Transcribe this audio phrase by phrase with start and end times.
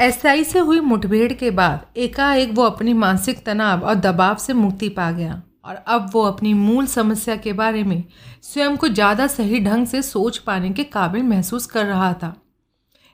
[0.00, 4.88] SI से हुई मुठभेड़ के बाद एकाएक वो अपनी मानसिक तनाव और दबाव से मुक्ति
[4.88, 8.04] पा गया और अब वो अपनी मूल समस्या के बारे में
[8.42, 12.34] स्वयं को ज़्यादा सही ढंग से सोच पाने के काबिल महसूस कर रहा था।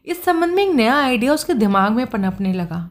[0.07, 2.91] इस संबंध में एक नया आइडिया उसके दिमाग में पनपने लगा।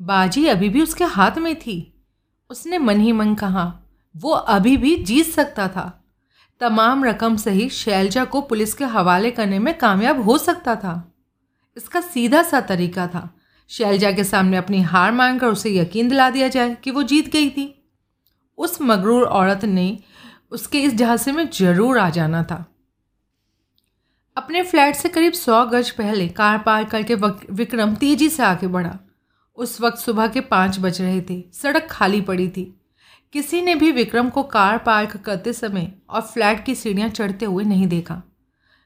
[0.00, 2.02] बाजी अभी भी उसके हाथ में थी।
[2.50, 3.72] उसने मन ही मन कहा,
[4.14, 6.04] वो अभी भी जीत सकता था।
[6.60, 11.09] तमाम रकम सही शैलजा को पुलिस के हवाले करने में कामयाब हो सकता था।
[11.76, 13.28] इसका सीधा सा तरीका था।
[13.70, 17.50] शैलजा के सामने अपनी हार मांगकर उसे यकीन दिला दिया जाए कि वो जीत गई
[17.50, 17.66] थी।
[18.58, 19.98] उस मगरूर औरत ने
[20.52, 22.64] उसके इस झांसे में ज़रूर आ जाना था।
[24.36, 28.98] अपने फ्लैट से करीब सौ गज पहले कार पार करके विक्रम तेज़ी से आगे बढ़ा।
[29.58, 32.64] उस वक्त सुबह के पाँच बज रहे थे। सड़क खाली पड़ी थी।
[33.34, 37.64] किसी ने भी विक्रम को कार पार्क करते समय और फ्लैट की सीढ़ियाँ चढ़ते हुए
[37.64, 38.22] नहीं देखा।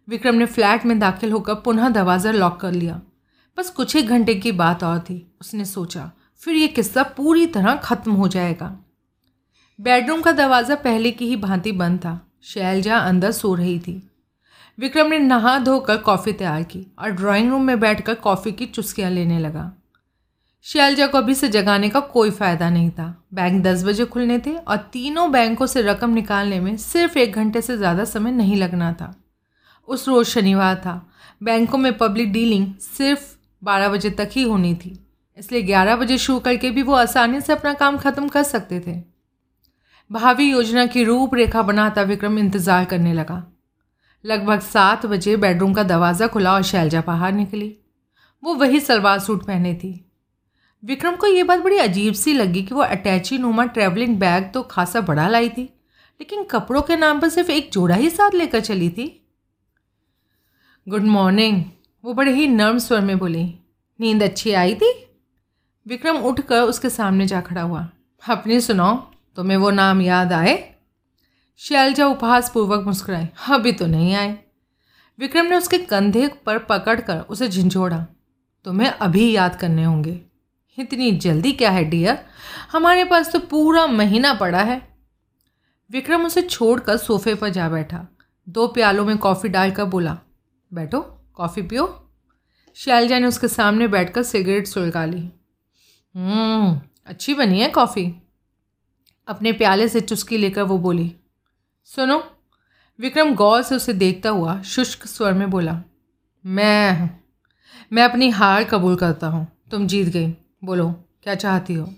[0.08, 3.00] विक्रम ने फ्लैट में दाखिल होकर पुनः दरवाज़ा लॉक कर लिया।
[3.58, 6.10] बस कुछ ही घंटे की बात और थी। उसने सोचा,
[6.42, 8.77] फिर ये किस्सा पूरी तरह ख़त्म हो जाएगा।
[9.78, 14.02] बेडरूम का दरवाज़ा पहले की ही भांति बंद था। शैलजा अंदर सो रही थी।
[14.78, 19.10] विक्रम ने नहा धोकर कॉफ़ी तैयार की और ड्राइंग रूम में बैठकर कॉफ़ी की चुस्कियाँ
[19.10, 19.70] लेने लगा।
[20.66, 24.56] शैलजा को अभी से जगाने का कोई फ़ायदा नहीं था। बैंक दस बजे खुलने थे
[24.56, 28.92] और तीनों बैंकों से रकम निकालने में सिर्फ़ एक घंटे से ज़्यादा समय नहीं लगना
[28.92, 29.14] था।
[29.88, 31.00] उस रोज़ शनिवार था।
[31.40, 34.98] बैंकों में पब्लिक डीलिंग सिर्फ़ बारह बजे तक ही होनी थी।
[35.38, 38.94] इसलिए ग्यारह बजे शुरू करके भी वो आसानी से अपना काम ख़त्म कर सकते थे।
[40.10, 43.42] भावी योजना की रूपरेखा बनाता विक्रम इंतज़ार करने लगा।
[44.24, 47.76] लगभग सात बजे बेडरूम का दरवाज़ा खुला और शैलजा बाहर निकली।
[48.42, 50.00] वो वही सलवार सूट पहने थी।
[50.82, 54.62] विक्रम को ये बात बड़ी अजीब सी लगी कि वो अटैची नुमा ट्रैवलिंग बैग तो
[54.62, 55.62] खासा बड़ा लाई थी,
[56.20, 59.06] लेकिन कपड़ों के नाम पर सिर्फ़ एक जोड़ा ही साथ लेकर चली थी।
[60.86, 61.62] गुड मॉर्निंग
[62.04, 63.44] वो बड़े ही नर्म स्वर में बोली,
[64.00, 64.92] नींद अच्छी आई थी?
[65.86, 67.88] विक्रम उठकर उसके सामने जा खड़ा हुआ,
[68.22, 68.96] अपनी सुनाओ,
[69.36, 70.74] तुम्हें वो नाम याद आए?
[71.60, 74.36] शैलजा उपहास पूर्वक मुस्कुराए, अभी तो नहीं आए.
[75.19, 78.06] विक्रम ने उसके कंधे पर पकड़कर उसे झिझोड़ा,
[78.64, 80.20] तुम्हें अभी याद करने होंगे।
[80.78, 82.19] इतनी जल्दी क्या है डियर
[82.72, 84.80] हमारे पास तो पूरा महीना पड़ा है।
[85.91, 88.06] विक्रम उसे छोड़कर सोफे पर जा बैठा,
[88.47, 90.19] दो प्यालों में कॉफ़ी डालकर बोला
[90.74, 91.00] बैठो
[91.34, 92.10] कॉफ़ी पियो।
[92.74, 95.30] शैलजा ने उसके सामने बैठकर सिगरेट सुलगा ली।
[96.14, 98.14] हम्म, अच्छी बनी है कॉफ़ी।
[99.28, 101.16] अपने प्याले से चुस्की लेकर वो बोली
[101.84, 102.22] सुनो
[103.00, 105.82] विक्रम गौर से उसे देखता हुआ शुष्क स्वर में बोला
[106.46, 107.10] मैं
[107.92, 110.91] मैं अपनी हार कबूल करता हूँ तुम जीत गई। बोलो
[111.22, 111.94] क्या चाहती हो?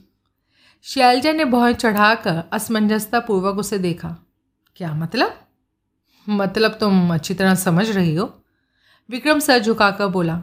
[0.82, 4.16] शैलजा ने बहुत चढ़ाकर असमंजसता पूर्वक उसे देखा।
[4.76, 5.40] क्या मतलब?
[6.28, 8.42] मतलब तुम अच्छी तरह समझ रही हो?
[9.08, 10.36] विक्रम सर झुकाकर बोला,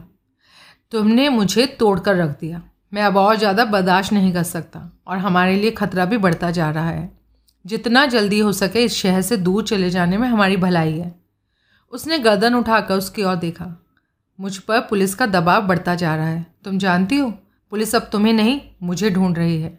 [0.92, 5.56] तुमने मुझे तोड़कर रख दिया। मैं अब और ज़्यादा बर्दाश्त नहीं कर सकता और हमारे
[5.56, 7.10] लिए खतरा भी बढ़ता जा रहा है।
[7.64, 11.14] जितना जल्दी हो सके इस शहर से दूर चले जाने में हमारी भलाई है।
[11.92, 13.66] उसने गर्दन उठाकर उसकी ओर देखा।
[14.38, 17.30] मुझ पर पुलिस का दबाव बढ़ता जा रहा है। तुम जानती हो,
[17.72, 19.78] पुलिस अब तुम्हें नहीं, मुझे ढूंढ रही है।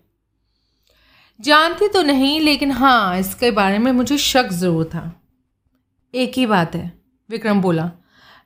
[1.40, 5.12] जानती तो नहीं, लेकिन हाँ इसके बारे में मुझे शक ज़रूर था।
[6.14, 6.92] एक ही बात है,
[7.30, 7.92] विक्रम बोला।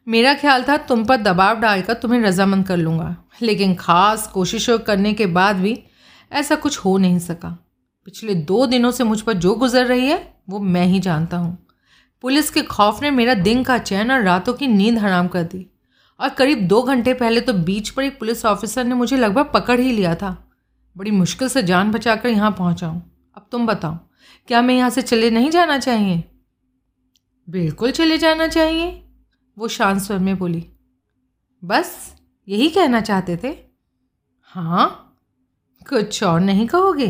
[0.10, 5.14] मेरा ख्याल था तुम पर दबाव डालकर तुम्हें रजामंद कर लूँगा। लेकिन ख़ास कोशिशों करने
[5.14, 5.78] के बाद भी
[6.32, 7.50] ऐसा कुछ हो नहीं सका।
[8.08, 10.18] पिछले दो दिनों से मुझ पर जो गुजर रही है,
[10.50, 11.58] वो मैं ही जानता हूँ।
[12.24, 15.66] पुलिस के खौफ ने मेरा दिन का चैन और रातों की नींद हराम कर दी।
[16.20, 19.80] और करीब दो घंटे पहले तो बीच पर एक पुलिस ऑफिसर ने मुझे लगभग पकड़
[19.80, 20.36] ही लिया था।
[20.96, 23.02] बड़ी मुश्किल से जान बचाकर यहाँ पहुँचा हूँ।
[23.38, 23.98] अब तुम बताओ,
[24.48, 26.24] क्या मैं यहाँ से चले नहीं जाना चाहिए?
[27.48, 28.90] बिल्कुल चले जाना चाहिए।
[29.60, 30.66] वो शांत स्वर में बोली
[31.64, 32.16] बस
[32.48, 33.56] यही कहना चाहते थे?
[34.42, 35.18] हाँ
[35.90, 37.08] कुछ और नहीं कहोगे?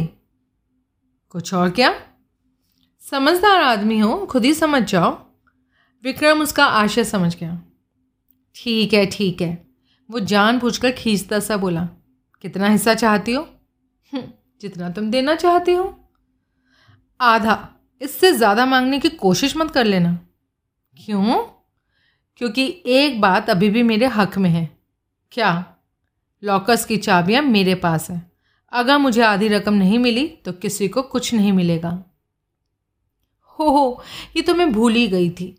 [1.30, 1.94] कुछ और क्या?
[3.04, 5.12] समझदार आदमी हो खुद ही समझ जाओ।
[6.04, 7.62] विक्रम उसका आशय समझ गया।
[8.56, 9.68] ठीक है ठीक है।
[10.10, 11.88] वो जान पूछकर खींचता सा बोला
[12.44, 13.42] कितना हिस्सा चाहती हो?
[14.14, 14.24] हम्म,
[14.62, 15.94] जितना तुम देना चाहती हो।
[17.20, 17.58] आधा
[18.02, 20.18] इससे ज़्यादा मांगने की कोशिश मत कर लेना।
[20.98, 21.59] क्यों?
[22.42, 24.70] क्योंकि एक बात अभी भी मेरे हक में है।
[25.32, 25.76] क्या?
[26.44, 28.32] लॉकर्स की चाबियाँ मेरे पास हैं।
[28.74, 31.90] अगर मुझे आधी रकम नहीं मिली तो किसी को कुछ नहीं मिलेगा।
[33.60, 34.04] हो हो,
[34.36, 35.56] ये तो मैं भूल ही गई थी।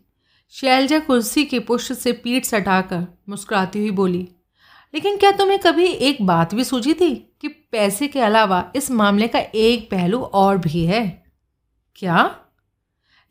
[0.49, 4.27] शैलजा कुर्सी के पुष्ट से पीठ सटाकर मुस्कुराती हुई बोली,
[4.93, 9.27] लेकिन क्या तुम्हें कभी एक बात भी सूझी थी कि पैसे के अलावा इस मामले
[9.27, 11.23] का एक पहलू और भी है?
[11.95, 12.35] क्या?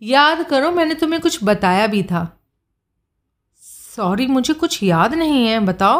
[0.02, 2.39] याद करो, मैंने तुम्हें कुछ बताया भी था।
[4.00, 5.98] सॉरी, मुझे कुछ याद नहीं है, बताओ।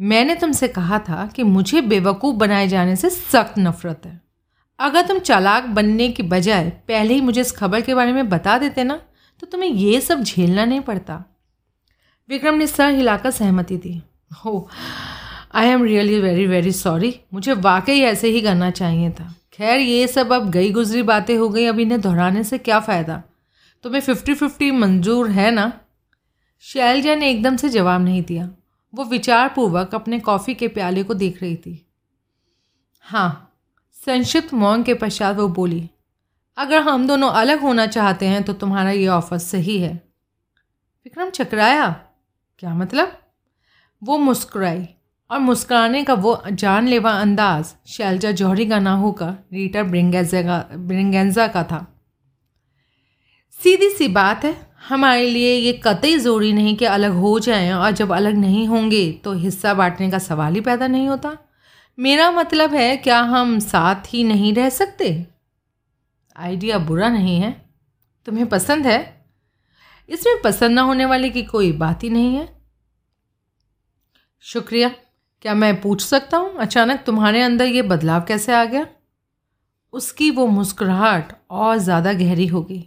[0.00, 4.20] मैंने तुमसे कहा था कि मुझे बेवकूफ़ बनाए जाने से सख्त नफरत है।
[4.78, 8.58] अगर तुम चालाक बनने की बजाय पहले ही मुझे इस खबर के बारे में बता
[8.58, 9.00] देते ना
[9.42, 11.22] तो तुम्हें ये सब झेलना नहीं पड़ता।
[12.28, 14.00] विक्रम ने सर हिलाकर सहमति दी।
[14.44, 14.68] हो
[15.54, 20.06] I am really very very sorry मुझे वाकई ऐसे ही करना चाहिए था। खैर, ये
[20.06, 23.22] सब अब गई गुजरी बातें हो गई, अब इन्हें दोहराने से क्या फ़ायदा?
[23.84, 25.72] तुम्हें फिफ्टी फिफ्टी मंजूर है ना?
[26.64, 28.48] शैलजा ने एकदम से जवाब नहीं दिया।
[28.94, 31.84] वो विचारपूर्वक अपने कॉफ़ी के प्याले को देख रही थी।
[33.04, 33.54] हाँ
[33.96, 35.88] संक्षिप्त मौन के पश्चात वो बोली,
[36.58, 39.92] अगर हम दोनों अलग होना चाहते हैं तो तुम्हारा ये ऑफ़र सही है।
[41.06, 41.88] विक्रम, चकराया?
[42.58, 43.18] क्या मतलब?
[44.02, 44.86] वो मुस्कुराई
[45.30, 51.46] और मुस्कुराने का वो जानलेवा अंदाज शैलजा जौहरी का ना होकर रीटा ब्रिंगेजा का ब्रिंगेंजा
[51.48, 51.86] का था।
[53.54, 57.90] सीधी सी बात है हमारे लिए ये कतई ज़रूरी नहीं कि अलग हो जाएँ और
[57.90, 61.36] जब अलग नहीं होंगे तो हिस्सा बांटने का सवाल ही पैदा नहीं होता।
[61.98, 65.26] मेरा मतलब है, क्या हम साथ ही नहीं रह सकते?
[66.36, 67.50] आइडिया बुरा नहीं है।
[68.26, 69.00] तुम्हें पसंद है?
[70.08, 72.48] इसमें पसंद ना होने वाले की कोई बात ही नहीं है।
[74.44, 74.88] शुक्रिया।
[75.44, 78.86] क्या मैं पूछ सकता हूँ, अचानक तुम्हारे अंदर ये बदलाव कैसे आ गया?
[79.92, 82.86] उसकी वो मुस्कुराहट और ज़्यादा गहरी हो गई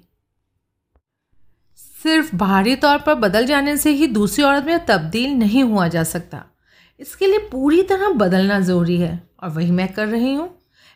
[2.03, 6.03] सिर्फ़ बाहरी तौर पर बदल जाने से ही दूसरी औरत में तब्दील नहीं हुआ जा
[6.03, 6.43] सकता।
[6.99, 10.49] इसके लिए पूरी तरह बदलना ज़रूरी है, और वही मैं कर रही हूँ।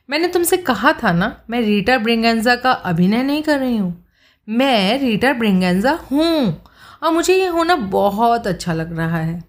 [0.09, 4.05] मैंने तुमसे कहा था ना, मैं रीटा ब्रिंगेंजा का अभिनय नहीं कर रही हूँ।
[4.47, 6.61] मैं रीटा ब्रिंगेंजा हूँ,
[7.03, 9.43] और मुझे ये होना बहुत अच्छा लग रहा है।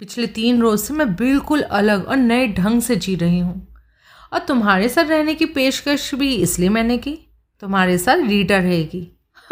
[0.00, 3.66] पिछले तीन रोज़ से मैं बिल्कुल अलग और नए ढंग से जी रही हूँ।
[4.32, 7.18] और तुम्हारे साथ रहने की पेशकश भी इसलिए मैंने की,
[7.62, 9.08] तुम्हारे साथ रीटा रहेगी।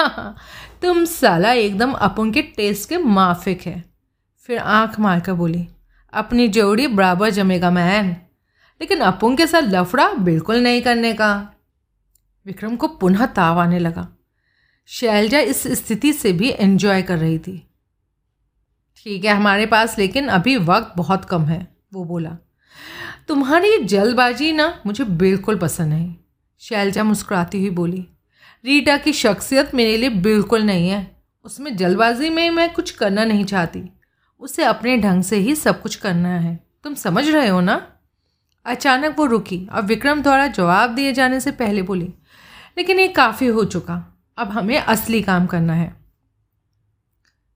[0.82, 3.84] तुम साला एकदम अपन के टेस्ट के माफिक है।
[4.36, 5.68] फिर आँख मारकर बोली,
[6.12, 8.16] अपनी जोड़ी बराबर जमेगा, मैन।
[8.80, 11.50] लेकिन अपुंग के साथ लफड़ा बिल्कुल नहीं करने का।
[12.46, 14.08] विक्रम को पुनः ताव आने लगा।
[14.86, 17.70] शैलजा इस स्थिति से भी एंजॉय कर रही थी।
[18.96, 22.36] ठीक है हमारे पास, लेकिन अभी वक्त बहुत कम है, वो बोला।
[23.28, 26.14] तुम्हारी जल्दबाजी ना मुझे बिल्कुल पसंद नहीं।
[26.58, 28.08] शैलजा मुस्कुराती हुई बोली
[28.64, 33.44] रीटा की शख्सियत मेरे लिए बिल्कुल नहीं है। उसमें जल्दबाजी में मैं कुछ करना नहीं
[33.44, 33.82] चाहती।
[34.40, 37.86] उसे अपने ढंग से ही सब कुछ करना है। तुम समझ रहे हो ना?
[38.66, 42.12] अचानक वो रुकी और विक्रम द्वारा जवाब दिए जाने से पहले बोली,
[42.78, 45.94] लेकिन ये काफ़ी हो चुका। अब हमें असली काम करना है।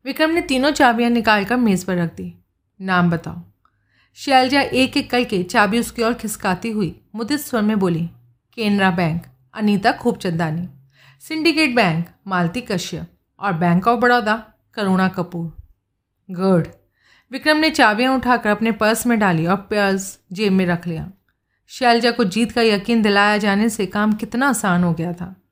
[0.05, 2.35] विक्रम ने तीनों चाबियाँ निकालकर मेज़ पर रख दी।
[2.81, 3.43] नाम बताओ।
[4.15, 8.07] शैलजा एक एक करके चाबी उसकी ओर खिसकाती हुई मुदित स्वर में बोली,
[8.53, 10.69] Canara bank, Anita Khubchandani.
[11.29, 13.07] Syndicate bank Malti Kashyap
[13.41, 15.57] और bank of Baroda Karuna Kapoor
[16.31, 16.67] good
[17.33, 21.13] Vikram ने चाबियाँ उठाकर अपने पर्स में डाली और पर्स जेब में रख लिया।
[21.67, 25.43] शैलजा को जीत का यकीन दिलाया जाने से काम कितना आसान हो गया था।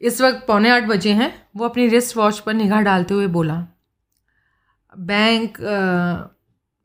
[0.00, 3.66] इस वक्त पौने आठ बजे हैं वो अपनी रिस्ट वॉच पर निगाह डालते हुए बोला।
[4.98, 6.14] बैंक आ,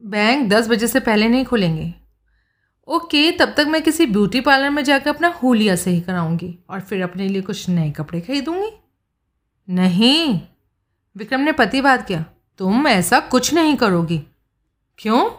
[0.04, 1.94] बैंक दस बजे से पहले नहीं खुलेंगे।
[2.88, 7.04] ओके, तब तक मैं किसी ब्यूटी पार्लर में जाकर अपना होलिया सही कराऊँगी और फिर
[7.04, 8.70] अपने लिए कुछ नए कपड़े खरीदूँगी।
[9.70, 10.40] नहीं,
[11.18, 12.26] विक्रम ने पति बात किया।
[12.58, 14.24] तुम ऐसा कुछ नहीं करोगी।
[14.98, 15.30] क्यों?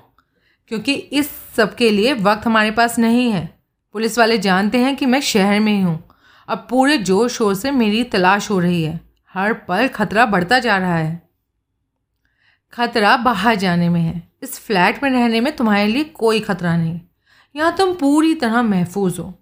[0.69, 3.59] क्योंकि इस सब के लिए वक्त हमारे पास नहीं है।
[3.93, 6.05] पुलिस वाले जानते हैं कि मैं शहर में ही। हूँ
[6.49, 9.01] अब पूरे ज़ोर शोर से मेरी तलाश हो रही है।
[9.35, 11.29] हर पल खतरा बढ़ता जा रहा है।
[12.73, 17.01] खतरा बाहर जाने में है। इस फ्लैट में रहने में तुम्हारे लिए कोई खतरा नहीं।
[17.55, 19.33] यहाँ तुम पूरी तरह महफूज हो।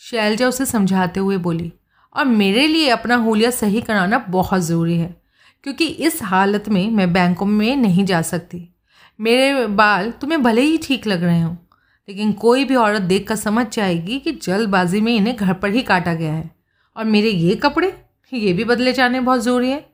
[0.00, 1.72] शैलजा उसे समझाते हुए बोली,
[2.14, 5.14] और मेरे लिए अपना होलिया सही कराना बहुत ज़रूरी है,
[5.64, 8.68] क्योंकि इस हालत में मैं बैंकों में नहीं जा सकती।
[9.18, 11.54] मेरे बाल तुम्हें भले ही ठीक लग रहे हों,
[12.08, 15.82] लेकिन कोई भी औरत देख कर समझ जाएगी कि जल्दबाजी में इन्हें घर पर ही
[15.82, 16.50] काटा गया है।
[16.96, 17.94] और मेरे ये कपड़े,
[18.32, 19.84] ये भी बदले जाने बहुत ज़रूरी है।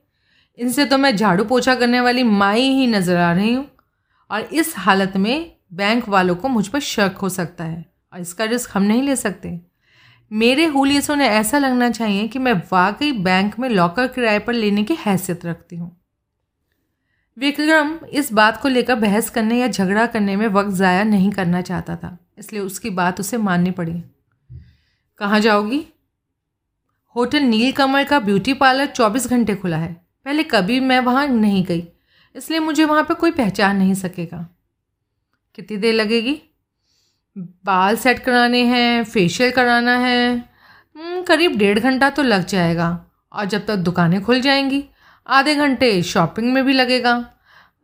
[0.59, 3.67] इनसे तो मैं झाड़ू पोछा करने वाली माई ही नज़र आ रही हूँ।
[4.31, 8.45] और इस हालत में बैंक वालों को मुझ पर शक हो सकता है और इसका
[8.47, 9.59] रिस्क हम नहीं ले सकते।
[10.31, 14.85] मेरे हुलियसों ने ऐसा लगना चाहिए कि मैं वाकई बैंक में लॉकर किराए पर लेने
[14.85, 15.97] की हैसियत रखती हूँ।
[17.37, 21.61] विक्रम इस बात को लेकर बहस करने या झगड़ा करने में वक्त ज़ाया नहीं करना
[21.63, 24.03] चाहता था, इसलिए उसकी बात उसे माननी पड़ी।
[25.21, 25.85] कहाँ जाओगी?
[27.17, 29.93] होटल नीलकमल का ब्यूटी पार्लर चौबीस घंटे खुला है।
[30.27, 31.87] पहले कभी मैं वहाँ नहीं गई,
[32.35, 34.47] इसलिए मुझे वहाँ पर कोई पहचान नहीं सकेगा।
[35.59, 36.35] कितनी देर लगेगी?
[37.37, 42.89] बाल सेट कराने हैं फेशियल कराना है। हम्म, करीब डेढ़ घंटा तो लग जाएगा
[43.33, 44.83] और जब तक दुकानें खुल जाएँगी।
[45.27, 47.15] आधे घंटे शॉपिंग में भी लगेगा।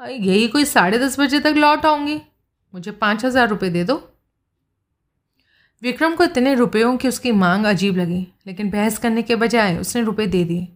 [0.01, 2.21] यही कोई साढ़े दस बजे तक लौट आऊँगी।
[2.75, 3.97] मुझे पाँच हज़ार रुपये दे दो।
[5.83, 10.03] विक्रम को इतने रुपयों की उसकी मांग अजीब लगी लेकिन बहस करने के बजाय उसने
[10.03, 10.69] रुपए दे दिए।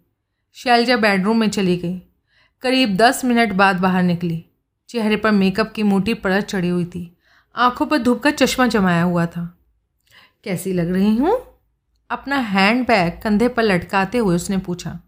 [0.56, 1.98] शैलजा बेडरूम में चली गई।
[2.62, 4.44] करीब दस मिनट बाद बाहर निकली।
[4.88, 7.16] चेहरे पर मेकअप की मोटी परत चढ़ी हुई थी।
[7.54, 9.44] आँखों पर धूप का चश्मा जमाया हुआ था।
[10.44, 11.38] कैसी लग रही हूँ?
[12.10, 14.98] अपना हैंड बैग कंधे पर लटकाते हुए उसने पूछा।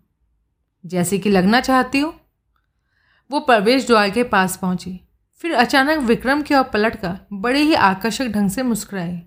[0.84, 2.14] जैसे कि लगना चाहती हो।
[3.30, 5.00] वो प्रवेश द्वार के पास पहुँची।
[5.40, 9.20] फिर अचानक विक्रम की ओर पलट कर बड़े ही आकर्षक ढंग से मुस्कुराई।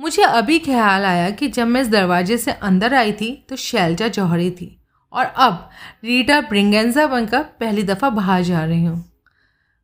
[0.00, 4.08] मुझे अभी ख्याल आया कि जब मैं इस दरवाजे से अंदर आई थी तो शैलजा
[4.08, 4.68] जौहरी थी
[5.12, 5.68] और अब
[6.04, 9.04] रीटा ब्रिंगेंजा बनकर पहली दफ़ा बाहर जा रही हूँ।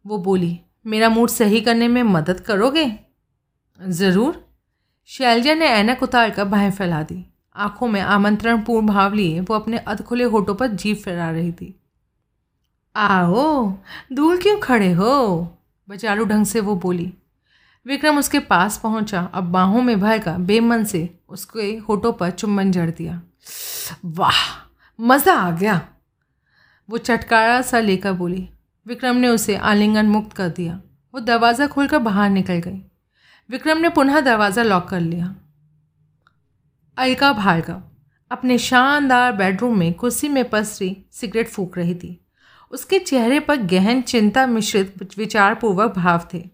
[0.07, 2.99] वो बोली, मेरा मूड सही करने में मदद करोगे?
[3.83, 4.49] ज़रूर.
[5.07, 9.55] शैलजा ने ऐनक उतार कर बाहें फैला दी। आँखों में आमंत्रण पूर्ण भाव लिए, वो
[9.55, 11.81] अपने अधखुले होठों पर जीप फैला रही थी।
[12.97, 13.75] आओ,
[14.13, 15.49] दूर क्यों खड़े हो?
[15.89, 17.15] बचालू ढंग से वो बोली।
[17.87, 22.91] विक्रम उसके पास पहुँचा, अब बाहों में भरकर बेमन से उसके होठों पर चुम्बन जड़
[22.91, 23.23] दिया।
[24.05, 24.69] वाह,
[25.01, 25.89] मज़ा आ गया!
[26.91, 28.49] वो चटकारा सा लेकर बोली।
[28.87, 30.81] विक्रम ने उसे आलिंगन मुक्त कर दिया।
[31.15, 32.83] वो दरवाज़ा खोलकर बाहर निकल गई।
[33.51, 35.35] विक्रम ने पुनः दरवाज़ा लॉक कर लिया।
[36.99, 37.83] अलका भार्गव,
[38.31, 42.19] अपने शानदार बेडरूम में कुर्सी में पसरी सिगरेट फूक रही थी।
[42.71, 46.49] उसके चेहरे पर गहन चिंता मिश्रित विचारपूर्वक भाव थे।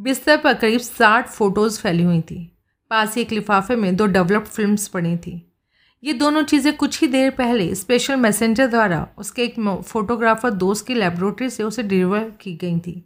[0.00, 2.56] बिस्तर पर करीब साठ फ़ोटोज़ फैली हुई थी।
[2.90, 5.49] पास ही एक लिफाफे में दो डेवलप्ड फिल्म्स पड़ी थी।
[6.02, 9.54] ये दोनों चीज़ें कुछ ही देर पहले स्पेशल मैसेंजर द्वारा उसके एक
[9.86, 13.02] फोटोग्राफर दोस्त की लेबोरेटरी से उसे डिलीवर की गई थी।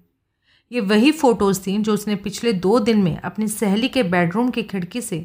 [0.70, 4.62] ये वही फ़ोटोज़ थी जो उसने पिछले दो दिन में अपनी सहेली के बेडरूम की
[4.62, 5.18] खिड़की से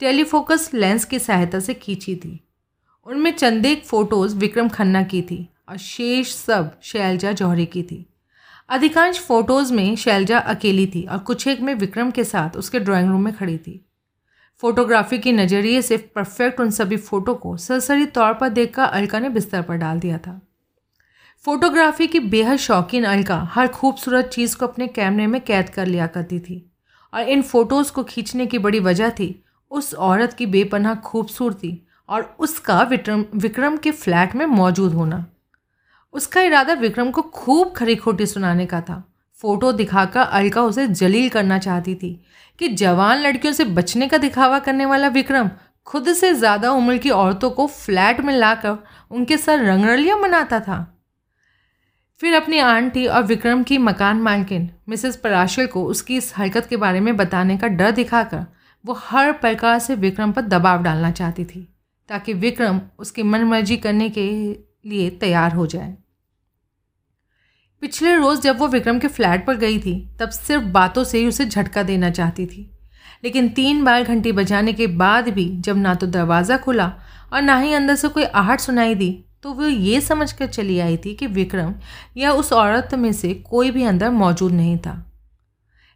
[0.00, 2.40] टेलीफोकस लेंस की सहायता से खींची थी।
[3.06, 8.04] उनमें चंदेक फ़ोटोज़ विक्रम खन्ना की थी और शेष सब शैलजा जौहरी की थी।
[8.68, 13.10] अधिकांश फ़ोटोज़ में शैलजा अकेली थी और कुछ एक में विक्रम के साथ उसके ड्राइंग
[13.10, 13.80] रूम में खड़ी थी।
[14.62, 19.28] फोटोग्राफी के नज़रिए से परफेक्ट उन सभी फ़ोटो को सरसरी तौर पर देखकर अलका ने
[19.28, 20.40] बिस्तर पर डाल दिया था।
[21.44, 26.06] फोटोग्राफी की बेहद शौकीन अलका हर खूबसूरत चीज़ को अपने कैमरे में कैद कर लिया
[26.06, 26.64] करती थी
[27.12, 32.36] और इन फ़ोटोज़ को खींचने की बड़ी वजह थी, उस औरत की बेपनाह खूबसूरती और
[32.38, 35.26] उसका विक्रम विक्रम के फ्लैट में मौजूद होना।
[36.14, 39.04] उसका इरादा विक्रम को खूब खरी खोटी सुनाने का था।
[39.42, 42.12] फ़ोटो दिखाकर अलका उसे जलील करना चाहती थी
[42.58, 45.50] कि जवान लड़कियों से बचने का दिखावा करने वाला विक्रम
[45.86, 48.76] खुद से ज़्यादा उम्र की औरतों को फ्लैट में लाकर
[49.10, 50.86] उनके साथ रंगरलियाँ मनाता था।
[52.20, 56.76] फिर अपनी आंटी और विक्रम की मकान मालकिन, मिसेस पराशर को उसकी इस हरकत के
[56.76, 58.44] बारे में बताने का डर दिखाकर
[58.84, 61.66] वो हर प्रकार से विक्रम पर दबाव डालना चाहती थी
[62.08, 64.26] ताकि विक्रम उसकी मनमर्जी करने के
[64.86, 65.96] लिए तैयार हो जाए।
[67.82, 71.26] पिछले रोज़ जब वो विक्रम के फ्लैट पर गई थी, तब सिर्फ़ बातों से ही
[71.28, 72.70] उसे झटका देना चाहती थी।
[73.24, 76.92] लेकिन तीन बार घंटी बजाने के बाद भी जब ना तो दरवाज़ा खुला
[77.32, 79.10] और ना ही अंदर से कोई आहट सुनाई दी
[79.42, 81.74] तो वो ये समझ कर चली आई थी कि विक्रम
[82.16, 84.94] या उस औरत में से कोई भी अंदर मौजूद नहीं था।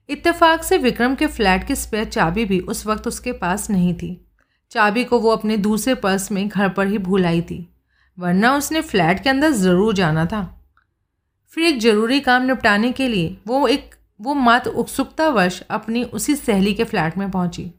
[0.09, 4.21] इत्तेफाक से विक्रम के फ्लैट की स्पेयर चाबी भी उस वक्त उसके पास नहीं थी।
[4.73, 7.67] चाबी को वो अपने दूसरे पर्स में घर पर ही भूल आई थी,
[8.19, 10.43] वरना उसने फ्लैट के अंदर ज़रूर जाना था।
[11.57, 16.75] फिर एक ज़रूरी काम निपटाने के लिए वो एक, वो मात्र उत्सुकतावश अपनी उसी सहेली
[16.75, 17.71] के फ्लैट में पहुँची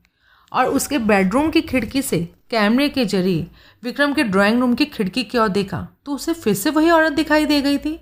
[0.52, 3.48] और उसके बेडरूम की खिड़की से कैमरे के ज़रिए
[3.84, 7.14] विक्रम के ड्राइंग रूम की खिड़की की ओर देखा तो उसे फिर से वही औरत
[7.14, 8.00] दिखाई दे गई थी।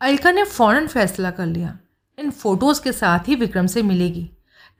[0.00, 1.76] अलका ने फ़ौरन फैसला कर लिया।
[2.18, 4.30] इन फ़ोटोज़ के साथ ही विक्रम से मिलेगी,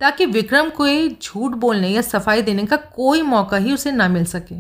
[0.01, 4.25] ताकि विक्रम को झूठ बोलने या सफ़ाई देने का कोई मौका ही उसे ना मिल
[4.25, 4.55] सके।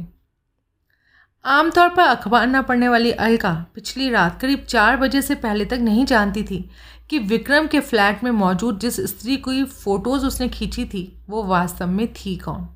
[1.46, 5.74] आमतौर पर अखबार न पढ़ने वाली अलका पिछली रात करीब चार बजे से पहले तक
[5.74, 6.70] नहीं जानती थी
[7.10, 11.86] कि विक्रम के फ्लैट में मौजूद जिस स्त्री की फ़ोटोज़ उसने खींची थी, वो वास्तव
[11.86, 12.68] में थी कौन?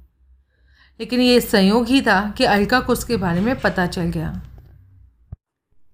[1.01, 4.43] लेकिन ये संयोग ही था कि अलका को उसके बारे में पता चल गया।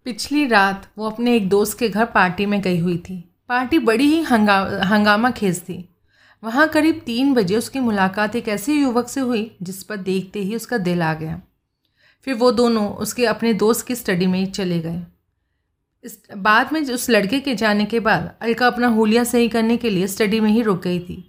[0.05, 4.05] पिछली रात वो अपने एक दोस्त के घर पार्टी में गई हुई थी। पार्टी बड़ी
[4.05, 5.89] ही हंगा, हंगामा खेज थी।
[6.45, 10.57] वहाँ करीब तीन बजे उसकी मुलाकात एक ऐसे युवक से हुई जिस पर देखते ही
[10.57, 11.41] उसका दिल आ गया।
[12.27, 15.01] फिर वो दोनों उसके अपने दोस्त की स्टडी में चले गए।
[16.05, 19.91] इस, बाद में उस लड़के के जाने के बाद अलका अपना होलिया सही करने के
[19.91, 21.23] लिए स्टडी में ही रुक गई थी।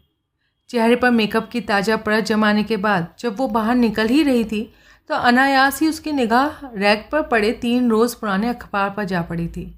[0.70, 4.44] चेहरे पर मेकअप की ताज़ा परत जमाने के बाद जब वो बाहर निकल ही रही
[4.44, 4.62] थी
[5.10, 9.48] तो अनायास ही उसकी निगाह रैक पर पड़े तीन रोज़ पुराने अखबार पर जा पड़ी
[9.48, 9.74] थी।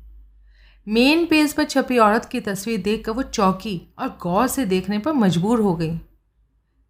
[0.87, 5.13] मेन पेज पर छपी औरत की तस्वीर देखकर वो चौकी और गौर से देखने पर
[5.13, 5.97] मजबूर हो गई।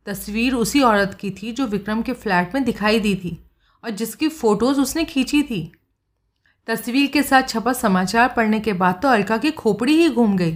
[0.07, 3.37] तस्वीर उसी औरत की थी जो विक्रम के फ्लैट में दिखाई दी थी।
[3.83, 5.71] और जिसकी फ़ोटोज़ उसने खींची थी।
[6.67, 10.55] तस्वीर के साथ छपा समाचार पढ़ने के बाद तो अलका की खोपड़ी ही घूम गई।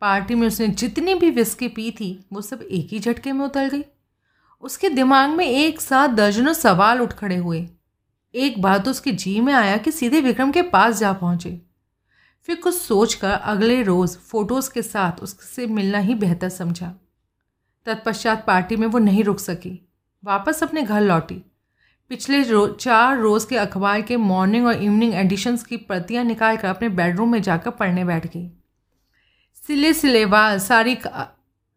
[0.00, 3.68] पार्टी में उसने जितनी भी विस्की पी थी, वो सब एक ही झटके में उतर
[3.68, 3.84] गई।
[4.60, 7.68] उसके दिमाग में एक साथ दर्जनों सवाल उठ खड़े हुए।
[8.34, 11.60] एक बार तो उसके जी में आया कि सीधे विक्रम के पास जा पहुँचे।
[12.42, 16.94] फिर कुछ सोचकर अगले रोज़ फ़ोटोज़ के साथ उससे मिलना ही बेहतर समझा।
[17.86, 19.88] तत्पश्चात पार्टी में वो नहीं रुक सकी।
[20.24, 21.42] वापस अपने घर लौटी।
[22.08, 26.88] पिछले रो, चार रोज़ के अखबार के मॉर्निंग और इवनिंग एडिशंस की प्रतियाँ निकालकर अपने
[26.88, 28.48] बेडरूम में जाकर पढ़ने बैठ गई।
[29.66, 30.98] सिले सिले सिलेवाल, सारी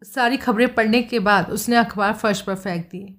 [0.02, 3.16] सारी खबरें पढ़ने के बाद उसने अखबार फर्श पर फेंक दिए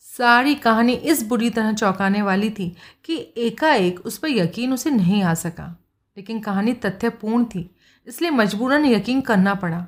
[0.00, 5.22] सारी कहानी इस बुरी तरह चौंकाने वाली थी कि एकाएक उस पर यकीन उसे नहीं
[5.22, 5.84] आ सका।
[6.16, 7.74] लेकिन कहानी तथ्यपूर्ण थी,
[8.06, 9.86] इसलिए मजबूरन यकीन करना पड़ा।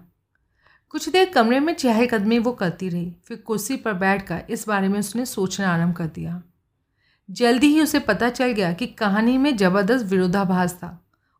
[0.88, 4.98] कुछ देर कमरे में चहलकदमी वो करती रही, फिर कुर्सी पर बैठकर इस बारे में
[4.98, 6.42] उसने सोचना आरंभ कर दिया।
[7.28, 10.98] जल्दी ही उसे पता चल गया कि कहानी में ज़बरदस्त विरोधाभास था।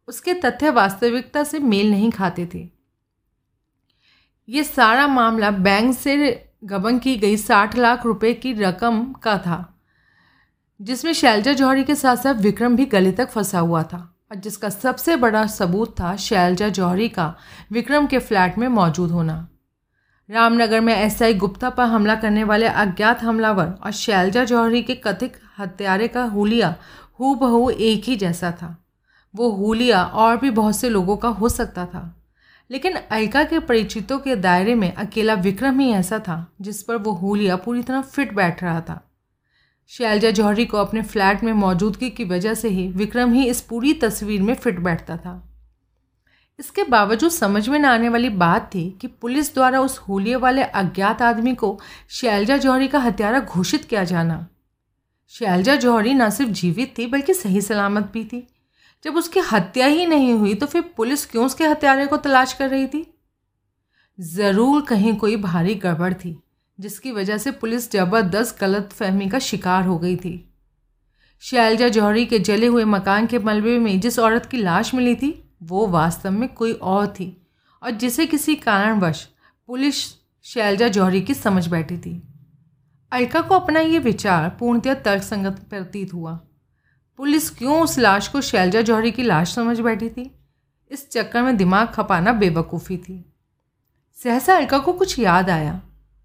[0.09, 2.69] उसके तथ्य वास्तविकता से मेल नहीं खाते थे।
[4.49, 6.17] ये सारा मामला बैंक से
[6.65, 9.79] गबन की गई साठ लाख रुपए की रकम का था,
[10.81, 13.99] जिसमें शैलजा जौहरी के साथ साथ विक्रम भी गले तक फंसा हुआ था
[14.31, 17.35] और जिसका सबसे बड़ा सबूत था शैलजा जौहरी का
[17.73, 19.47] विक्रम के फ्लैट में मौजूद होना।
[20.29, 25.41] रामनगर में एसआई गुप्ता पर हमला करने वाले अज्ञात हमलावर और शैलजा जौहरी के कथित
[25.59, 26.77] हत्यारे का हुलिया
[27.21, 28.85] हु बहू एक ही जैसा था।
[29.37, 32.21] वो हुलिया और भी बहुत से लोगों का हो सकता था।
[32.71, 37.13] लेकिन अलका के परिचितों के दायरे में अकेला विक्रम ही ऐसा था, जिस पर वो
[37.13, 39.11] हुलिया पूरी तरह फिट बैठ रहा था।
[39.89, 43.93] शैलजा जौहरी को अपने फ्लैट में मौजूदगी की वजह से ही विक्रम ही इस पूरी
[43.93, 45.49] तस्वीर में फिट बैठता था।
[46.59, 50.63] इसके बावजूद समझ में न आने वाली बात थी कि पुलिस द्वारा उस होलिये वाले
[50.63, 51.81] अज्ञात आदमी को
[52.11, 54.47] शैलजा जौहरी का हत्यारा घोषित किया जाना।
[55.33, 58.47] शैलजा जौहरी न सिर्फ़ जीवित थी, बल्कि सही सलामत भी थी।
[59.05, 62.69] जब उसकी हत्या ही नहीं हुई तो फिर पुलिस क्यों उसके हत्यारे को तलाश कर
[62.69, 63.07] रही थी?
[64.19, 66.37] ज़रूर कहीं कोई भारी गड़बड़ थी,
[66.79, 70.35] जिसकी वजह से पुलिस ज़बरदस्त गलत फहमी का शिकार हो गई थी।
[71.43, 75.33] शैलजा जौहरी के जले हुए मकान के मलबे में जिस औरत की लाश मिली थी,
[75.63, 77.27] वो वास्तव में कोई और थी,
[77.83, 79.27] और जिसे किसी कारणवश
[79.69, 80.05] पुलिस
[80.45, 82.23] शैलजा जौहरी की समझ बैठी थी।
[83.15, 86.41] अलका को अपना ये विचार पूर्णतः तर्कसंगत प्रतीत हुआ।
[87.17, 90.39] पुलिस क्यों उस लाश को शैलजा जौहरी की लाश समझ बैठी थी?
[90.91, 93.35] इस चक्कर में दिमाग खपाना बेवकूफ़ी थी।
[94.23, 95.83] सहसा अलका को कुछ याद आया।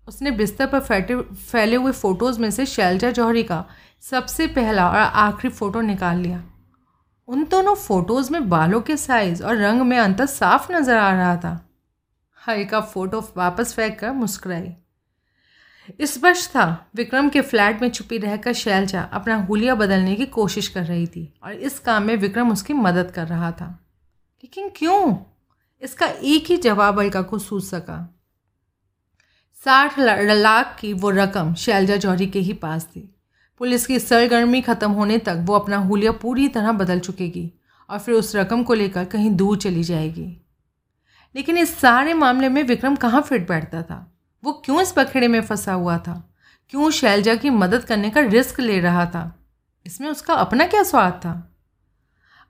[0.08, 3.66] उसने बिस्तर पर फैटे, फैले हुए फ़ोटोज़ में से शैलजा जौहरी का
[4.02, 6.44] सबसे पहला और आखिरी फ़ोटो निकाल लिया।
[7.28, 11.38] उन दोनों फ़ोटोज़ में बालों के साइज़ और रंग में अंतर साफ़ नज़र आ रहा
[11.38, 11.70] था।
[12.48, 14.76] हल्का फ़ोटो वापस फेंक कर मुस्कुराई।
[16.02, 20.84] स्पष्ट था विक्रम के फ्लैट में छुपी रहकर शैलजा अपना हुलिया बदलने की कोशिश कर
[20.84, 23.86] रही थी और इस काम में विक्रम उसकी मदद कर रहा था।
[24.44, 25.16] लेकिन क्यों?
[25.82, 28.20] इसका एक ही जवाब अलका को सूझ सका।
[29.66, 33.16] साठ लाख की वो रकम शैलजा जौहरी के ही पास थी।
[33.58, 37.54] पुलिस की सरगर्मी ख़त्म होने तक वो अपना हुलिया पूरी तरह बदल चुकेगी
[37.90, 40.42] और फिर उस रकम को लेकर कहीं दूर चली जाएगी।
[41.36, 44.19] लेकिन इस सारे मामले में विक्रम कहाँ फिट बैठता था?
[44.44, 46.34] वो क्यों इस पखेड़े में फंसा हुआ था?
[46.70, 49.40] क्यों शैलजा की मदद करने का रिस्क ले रहा था?
[49.86, 51.58] इसमें उसका अपना क्या स्वाद था?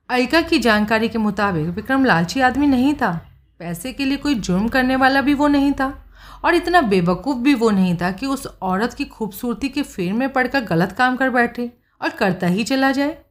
[0.09, 3.27] अलका की जानकारी के मुताबिक विक्रम लालची आदमी नहीं था।
[3.59, 6.05] पैसे के लिए कोई जुर्म करने वाला भी वो नहीं था।
[6.45, 10.33] और इतना बेवकूफ़ भी वो नहीं था कि उस औरत की खूबसूरती के फेर में
[10.33, 11.71] पड़कर गलत काम कर बैठे
[12.01, 13.21] और करता ही चला जाए।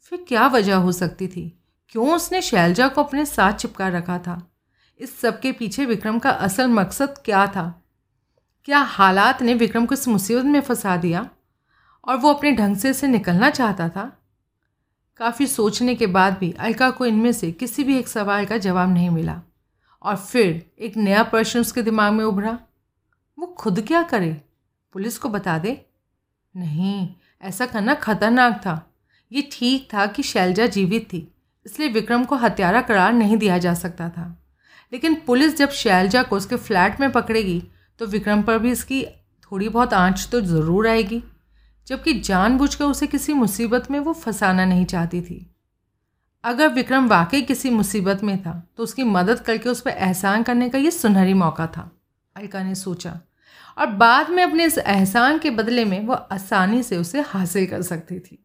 [0.00, 1.62] फिर क्या वजह हो सकती थी?
[1.88, 4.49] क्यों उसने शैलजा को अपने साथ चिपका रखा था?
[5.00, 7.82] इस सब के पीछे विक्रम का असल मकसद क्या था?
[8.64, 11.28] क्या हालात ने विक्रम को इस मुसीबत में फंसा दिया
[12.04, 14.16] और वो अपने ढंग से इसे निकलना चाहता था?
[15.16, 18.88] काफ़ी सोचने के बाद भी अलका को इनमें से किसी भी एक सवाल का जवाब
[18.88, 19.40] नहीं मिला
[20.02, 22.58] और फिर एक नया प्रश्न उसके दिमाग में उभरा।
[23.38, 24.42] वो खुद क्या करे?
[24.92, 25.86] पुलिस को बता दे?
[26.56, 27.08] नहीं,
[27.42, 28.92] ऐसा करना खतरनाक था।
[29.32, 31.34] ये ठीक था कि शैलजा जीवित थी,
[31.66, 34.36] इसलिए विक्रम को हत्यारा करार नहीं दिया जा सकता था।
[34.92, 37.62] लेकिन पुलिस जब शैलजा को उसके फ्लैट में पकड़ेगी
[38.00, 39.04] तो विक्रम पर भी इसकी
[39.42, 41.22] थोड़ी बहुत आँच तो ज़रूर आएगी।
[41.86, 45.46] जबकि जानबूझकर उसे किसी मुसीबत में वो फंसाना नहीं चाहती थी।
[46.44, 50.68] अगर विक्रम वाकई किसी मुसीबत में था तो उसकी मदद करके उस पर एहसान करने
[50.68, 51.90] का ये सुनहरी मौका था
[52.36, 53.18] अलका ने सोचा।
[53.78, 57.82] और बाद में अपने इस एहसान के बदले में वो आसानी से उसे हासिल कर
[57.82, 58.44] सकती थी।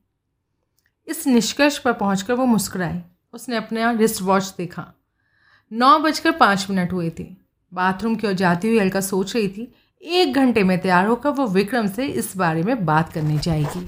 [1.07, 3.01] इस निष्कर्ष पर पहुंचकर वो मुस्कुराई।
[3.33, 4.91] उसने अपना रिस्ट वॉच देखा।
[5.71, 7.25] नौ बजकर पाँच मिनट हुए थे।
[7.71, 11.47] बाथरूम की ओर जाती हुई अलका सोच रही थी, एक घंटे में तैयार होकर वो
[11.49, 13.85] विक्रम से इस बारे में बात करने जाएगी।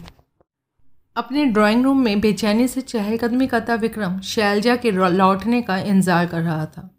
[1.16, 6.42] अपने ड्राइंग रूम में बेचैनी से चहलकदमी करता विक्रम शैलजा के लौटने का इंतज़ार कर
[6.42, 6.90] रहा था।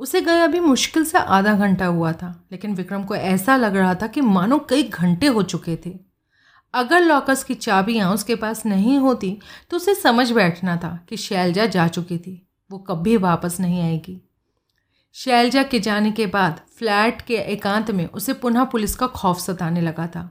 [0.00, 3.94] उसे गए अभी मुश्किल से आधा घंटा हुआ था, लेकिन विक्रम को ऐसा लग रहा
[3.94, 5.92] था कि मानो कई घंटे हो चुके थे।
[6.74, 9.36] अगर लॉकर्स की चाबियाँ उसके पास नहीं होती
[9.70, 12.40] तो उसे समझ बैठना था कि शैलजा जा चुकी थी।
[12.74, 14.20] वो कभी वापस नहीं आएगी।
[15.14, 19.80] शैलजा के जाने के बाद फ्लैट के एकांत में उसे पुनः पुलिस का खौफ सताने
[19.80, 20.22] लगा था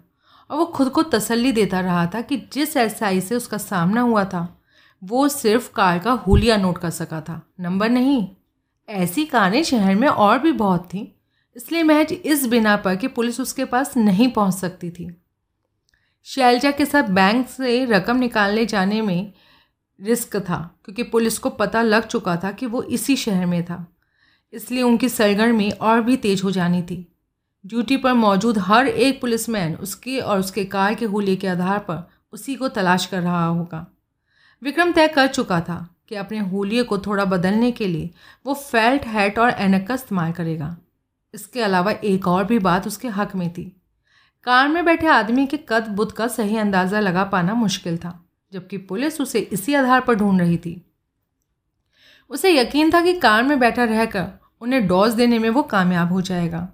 [0.50, 4.24] और वो खुद को तसल्ली देता रहा था कि जिस एसआई से उसका सामना हुआ
[4.26, 4.62] था,
[5.02, 8.28] वो सिर्फ़ कार का हुलिया नोट कर सका था। नंबर नहीं,
[8.90, 11.08] ऐसी कारें शहर में और भी बहुत थीं,
[11.56, 15.10] इसलिए महज इस बिना पर कि पुलिस उसके पास नहीं पहुँच सकती थी।
[16.24, 19.34] शैलजा के साथ बैंक से रकम निकालने जाने में
[20.00, 23.86] रिस्क था, क्योंकि पुलिस को पता लग चुका था कि वो इसी शहर में था।
[24.54, 27.08] इसलिए उनकी सरगर्मी और भी तेज हो जानी थी।
[27.66, 32.04] ड्यूटी पर मौजूद हर एक पुलिसमैन उसके और उसके कार के हुलिये के आधार पर
[32.34, 33.86] उसी को तलाश कर रहा होगा।
[34.62, 38.10] विक्रम तय कर चुका था कि अपने होलिये को थोड़ा बदलने के लिए
[38.46, 40.76] वो फेल्ट हैट और एनक का इस्तेमाल करेगा।
[41.34, 43.64] इसके अलावा एक और भी बात उसके हक में थी।
[44.48, 48.20] कार में बैठे आदमी के कद बुद्ध का सही अंदाज़ा लगा पाना मुश्किल था।
[48.54, 50.86] जबकि पुलिस उसे इसी आधार पर ढूंढ रही थी।
[52.30, 54.28] उसे यकीन था कि कार में बैठा रहकर
[54.62, 56.68] उन्हें डॉज देने में वो कामयाब हो जाएगा।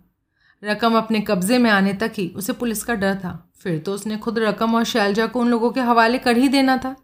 [0.63, 4.17] रकम अपने कब्जे में आने तक ही उसे पुलिस का डर था। फिर तो उसने
[4.17, 6.95] खुद रकम और शैलजा को उन लोगों के हवाले कर ही देना था।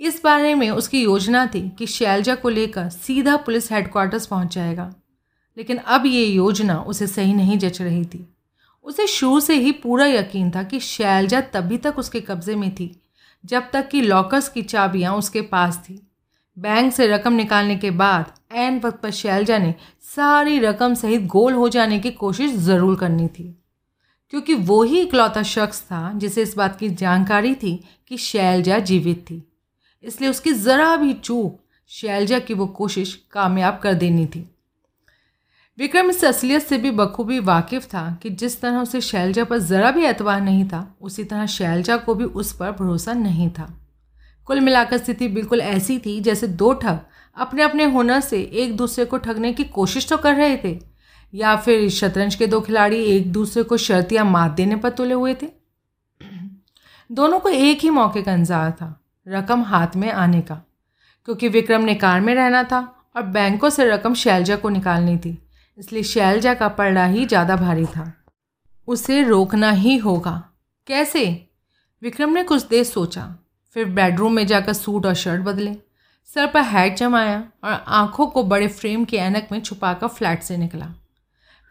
[0.00, 4.94] इस बारे में उसकी योजना थी कि शैलजा को लेकर सीधा पुलिस हेडक्वार्टर्स पहुँच जाएगा।
[5.56, 8.34] लेकिन अब ये योजना उसे सही नहीं जच रही थी।
[8.84, 13.02] उसे शुरू से ही पूरा यकीन था कि शैलजा तभी तक उसके कब्ज़े में थी
[13.44, 16.00] जब तक कि लॉकर्स की चाबियाँ उसके पास थी।
[16.56, 19.74] बैंक से रकम निकालने के बाद एन वक्त पर शैलजा ने
[20.16, 23.54] सारी रकम सहित गोल हो जाने की कोशिश ज़रूर करनी थी।
[24.30, 29.24] क्योंकि वो ही इकलौता शख्स था जिसे इस बात की जानकारी थी कि शैलजा जीवित
[29.30, 29.42] थी।
[30.04, 34.46] इसलिए उसकी ज़रा भी चूक शैलजा की वो कोशिश कामयाब कर देनी थी।
[35.78, 39.90] विक्रम इस असलियत से भी बखूबी वाकिफ था कि जिस तरह उसे शैलजा पर ज़रा
[39.90, 43.68] भी एतवार नहीं था, उसी तरह शैलजा को भी उस पर भरोसा नहीं था।
[44.48, 46.98] कुल मिलाकर स्थिति बिल्कुल ऐसी थी जैसे दो ठग
[47.36, 50.78] अपने अपने हुनर से एक दूसरे को ठगने की कोशिश तो कर रहे थे,
[51.32, 55.34] या फिर शतरंज के दो खिलाड़ी एक दूसरे को शर्तियाँ मात देने पर तुले हुए
[55.34, 55.48] थे।
[57.10, 58.94] दोनों को एक ही मौके का इंतज़ार था,
[59.26, 60.62] रकम हाथ में आने का,
[61.28, 62.86] क्योंकि विक्रम ने कार में रहना था
[63.16, 65.38] और बैंकों से रकम शैलजा को निकालनी थी।
[65.78, 68.12] इसलिए शैलजा का पलड़ा ही ज़्यादा भारी था।
[68.88, 70.42] उसे रोकना ही होगा।
[70.86, 71.24] कैसे?
[72.02, 73.22] विक्रम ने कुछ देर सोचा,
[73.76, 75.74] फिर बेडरूम में जाकर सूट और शर्ट बदले।
[76.28, 80.56] सर पर हैट जमाया और आँखों को बड़े फ्रेम के ऐनक में छुपाकर फ्लैट से
[80.56, 80.86] निकला।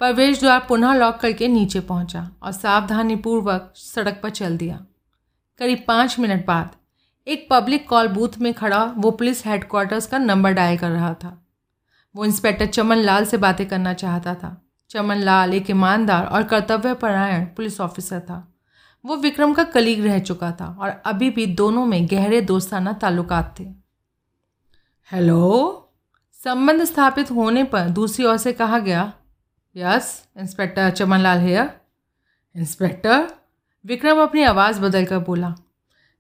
[0.02, 4.80] प्रवेश द्वार पुनः लॉक करके नीचे पहुँचा और सावधानीपूर्वक सड़क पर चल दिया।
[5.60, 6.76] करीब पाँच मिनट बाद
[7.28, 11.38] एक पब्लिक कॉल बूथ में खड़ा वो पुलिस हेडक्वार्टर्स का नंबर डायल कर रहा था।
[12.18, 17.46] वो इंस्पेक्टर चमन लाल से बातें करना चाहता था। चमन लाल एक ईमानदार और कर्तव्यपरायण
[17.46, 18.56] पुलिस ऑफिसर था।
[19.06, 23.56] वो विक्रम का कलीग रह चुका था और अभी भी दोनों में गहरे दोस्ताना ताल्लुकात
[23.60, 23.64] थे।
[25.12, 25.84] हेलो?
[26.44, 29.14] संबंध स्थापित होने पर दूसरी ओर से कहा गया,
[29.76, 31.70] yes, inspector Chaman Lal here
[32.56, 33.28] inspector?
[33.86, 35.56] Vikram अपनी आवाज़ बदल कर बोला,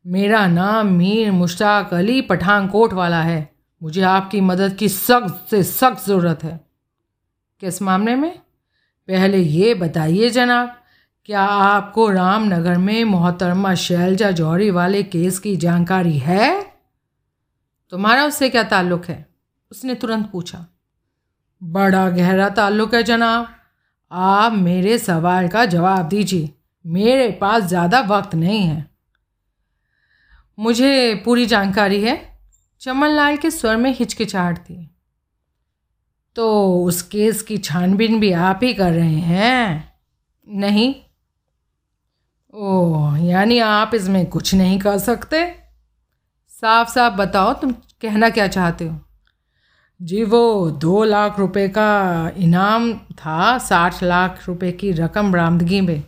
[0.06, 6.06] मेरा नाम मीर मुश्ताक अली पठानकोट वाला है। मुझे आपकी मदद की सख्त से सख्त
[6.08, 6.60] ज़रूरत है।
[7.60, 8.40] किस मामले में?
[9.08, 10.78] पहले ये बताइए जनाब,
[11.26, 16.74] क्या आपको रामनगर में मोहतरमा शैलजा जौहरी वाले केस की जानकारी है?
[17.90, 19.26] तुम्हारा उससे क्या ताल्लुक है?
[19.72, 20.66] उसने तुरंत पूछा।
[21.64, 23.48] बड़ा गहरा ताल्लुक है जनाब।
[24.12, 26.50] आप मेरे सवाल का जवाब दीजिए।
[26.86, 28.90] मेरे पास ज़्यादा वक्त नहीं है।
[30.60, 32.37] मुझे पूरी जानकारी है।
[32.80, 34.90] चमन लाल के स्वर में हिचकिचाहट थी
[36.36, 39.94] तो उस केस की छानबीन भी आप ही कर रहे हैं?
[40.50, 40.96] नहीं।
[42.54, 45.56] ओह, यानी आप इसमें कुछ नहीं कर सकते?
[46.50, 49.00] साफ़ साफ़ बताओ, तुम कहना क्या चाहते हो?
[50.02, 56.04] जी वो दो लाख रुपए का इनाम था, साठ लाख रुपए की रकम बरामदगी में।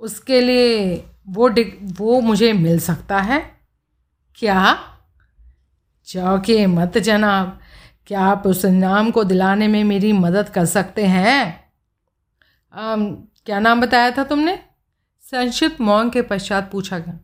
[0.00, 1.50] उसके लिए वो
[1.82, 3.56] वो मुझे मिल सकता है?
[4.34, 4.91] क्या?
[6.04, 7.60] चौके मत जनाब
[8.06, 11.72] क्या आप उस नाम को दिलाने में मेरी मदद कर सकते हैं?
[12.74, 13.14] आम,
[13.46, 14.58] क्या नाम बताया था तुमने?
[15.20, 17.18] संक्षिप्त मौन के पश्चात पूछा गया।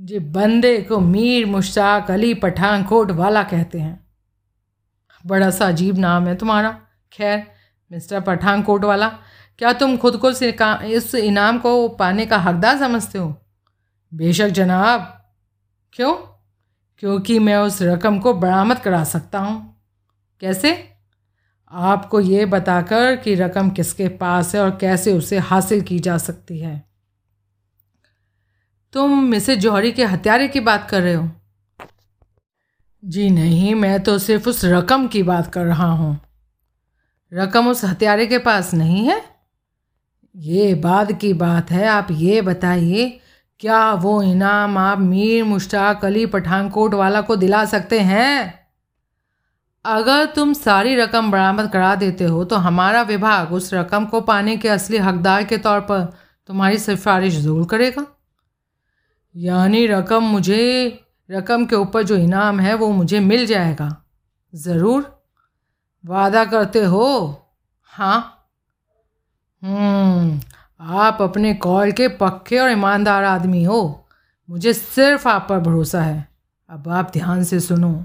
[0.00, 4.06] जी बंदे को मीर मुश्ताक अली पठानकोट वाला कहते हैं।
[5.26, 6.80] बड़ा सा अजीब नाम है तुम्हारा।
[7.12, 7.46] खैर
[7.92, 9.08] मिस्टर पठानकोट वाला
[9.58, 13.42] क्या तुम खुद को इस इनाम को पाने का हकदार समझते हो?
[14.14, 15.32] बेशक जनाब।
[15.92, 16.31] क्यों?
[17.02, 19.80] क्योंकि मैं उस रकम को बरामद करा सकता हूँ।
[20.40, 20.88] कैसे?
[21.72, 26.58] आपको ये बताकर कि रकम किसके पास है और कैसे उसे हासिल की जा सकती
[26.58, 26.84] है।
[28.92, 31.30] तुम मिसेज जौहरी के हत्यारे की बात कर रहे हो?
[33.04, 36.20] जी नहीं, मैं तो सिर्फ़ उस रकम की बात कर रहा हूँ।
[37.32, 39.24] रकम उस हत्यारे के पास नहीं है?
[40.36, 43.20] ये बाद की बात है, आप ये बताइए
[43.62, 48.64] क्या वो इनाम आप मीर मुश्ताक अली पठानकोट वाला को दिला सकते हैं?
[49.84, 54.56] अगर तुम सारी रकम बरामद करा देते हो तो हमारा विभाग उस रकम को पाने
[54.56, 56.04] के असली हकदार के तौर पर
[56.48, 58.06] तुम्हारी सिफारिश ज़रूर करेगा।
[59.34, 60.64] यानी रकम मुझे
[61.28, 63.88] रकम के ऊपर जो इनाम है वो मुझे मिल जाएगा।
[64.52, 65.06] ज़रूर।
[66.04, 67.08] वादा करते हो?
[67.92, 68.48] हाँ।
[69.62, 70.40] हम्म,
[70.84, 74.06] आप अपने कॉल के पक्के और ईमानदार आदमी हो।
[74.50, 76.28] मुझे सिर्फ़ आप पर भरोसा है।
[76.70, 78.04] अब आप ध्यान से सुनो।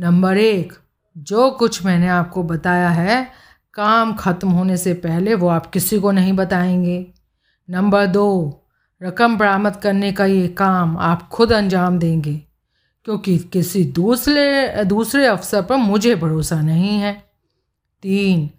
[0.00, 0.72] नंबर एक,
[1.18, 3.30] जो कुछ मैंने आपको बताया है,
[3.74, 7.06] काम ख़त्म होने से पहले वो आप किसी को नहीं बताएँगे।
[7.70, 8.62] नंबर दो,
[9.02, 12.42] रकम बरामद करने का ये काम आप खुद अंजाम देंगे,
[13.04, 17.24] क्योंकि किसी दूसरे दूसरे अफसर पर मुझे भरोसा नहीं है।
[18.02, 18.50] तीन,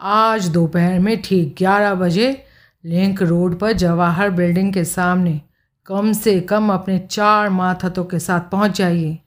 [0.00, 2.43] आज दोपहर में ठीक ग्यारह बजे
[2.84, 5.40] लिंक रोड पर जवाहर बिल्डिंग के सामने
[5.86, 9.18] कम से कम अपने चार माथतों के साथ पहुँच जाइए।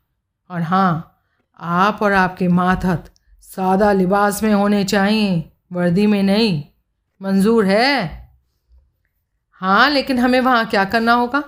[0.50, 1.22] और हाँ
[1.60, 6.64] आप और आपके माथत सादा लिबास में होने चाहिए, वर्दी में नहीं।
[7.22, 8.30] मंजूर है?
[9.52, 11.44] हाँ लेकिन हमें वहाँ क्या करना होगा?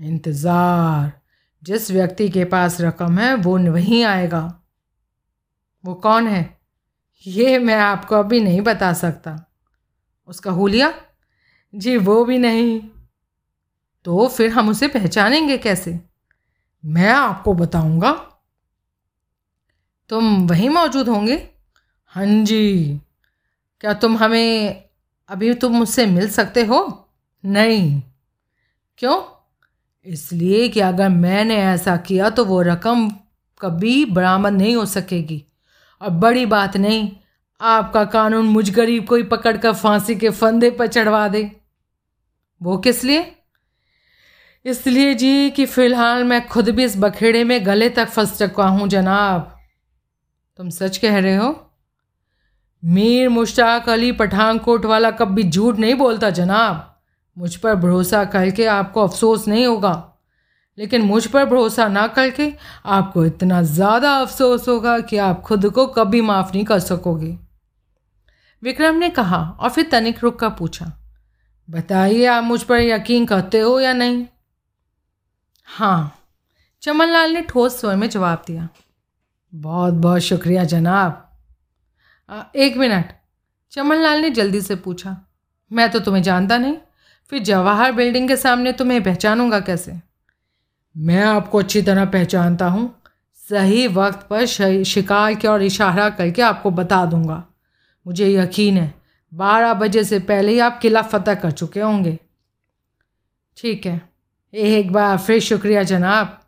[0.00, 1.12] इंतज़ार।
[1.62, 4.62] जिस व्यक्ति के पास रकम है, वो वहीं आएगा।
[5.84, 6.58] वो कौन है?
[7.26, 9.44] ये मैं आपको अभी नहीं बता सकता।
[10.26, 10.94] उसका हुलिया?
[11.74, 12.80] जी, वो भी नहीं।
[14.04, 16.00] तो फिर हम उसे पहचानेंगे कैसे?
[16.84, 18.12] मैं आपको बताऊँगा।
[20.08, 21.50] तुम वहीं मौजूद होंगे?
[22.06, 23.00] हाँ जी।
[23.80, 24.84] क्या तुम हमें
[25.28, 27.08] अभी तुम मुझसे मिल सकते हो?
[27.44, 28.02] नहीं।
[28.98, 29.22] क्यों?
[30.06, 33.10] इसलिए कि अगर मैंने ऐसा किया तो वो रकम
[33.60, 35.44] कभी बरामद नहीं हो सकेगी।
[36.02, 37.16] और बड़ी बात नहीं
[37.60, 41.50] आपका कानून मुझ गरीब को ही पकड़ कर फांसी के फंदे पर चढ़वा दे।
[42.62, 43.34] वो किस लिए?
[44.64, 48.88] इसलिए जी कि फ़िलहाल मैं खुद भी इस बखेड़े में गले तक फंस चुका हूँ,
[48.88, 49.54] जनाब।
[50.56, 51.70] तुम सच कह रहे हो?
[52.84, 57.00] मीर मुश्ताक अली पठानकोट वाला कभी झूठ नहीं बोलता, जनाब।
[57.38, 60.04] मुझ पर भरोसा करके आपको अफसोस नहीं होगा।
[60.78, 62.52] लेकिन मुझ पर भरोसा ना करके
[62.86, 67.47] आपको इतना ज़्यादा अफसोस होगा कि आप खुद को कभी माफ़ नहीं कर सकोगे।
[68.62, 70.92] विक्रम ने कहा और फिर तनिक रुक कर पूछा
[71.68, 74.26] बताइए आप मुझ पर यकीन करते हो या नहीं?
[75.68, 76.14] हाँ।
[76.82, 78.68] चमनलाल ने ठोस स्वर में जवाब दिया
[79.52, 81.24] बहुत बहुत शुक्रिया जनाब।
[82.28, 83.12] आ, एक मिनट।
[83.72, 85.16] चमनलाल ने जल्दी से पूछा
[85.70, 86.76] मैं तो तुम्हें जानता नहीं
[87.32, 89.94] फिर जवाहर बिल्डिंग के सामने तुम्हें पहचानूँगा कैसे?
[90.96, 92.94] मैं आपको अच्छी तरह पहचानता हूँ।
[93.40, 94.46] सही वक्त पर
[94.84, 97.44] शिकार के और इशारा करके आपको बता दूँगा।
[98.08, 98.94] मुझे यकीन है,
[99.32, 102.18] बारह बजे से पहले ही आप किला फतह कर चुके होंगे।
[103.56, 104.00] ठीक है,
[104.54, 106.38] एक बार फिर शुक्रिया जनाब।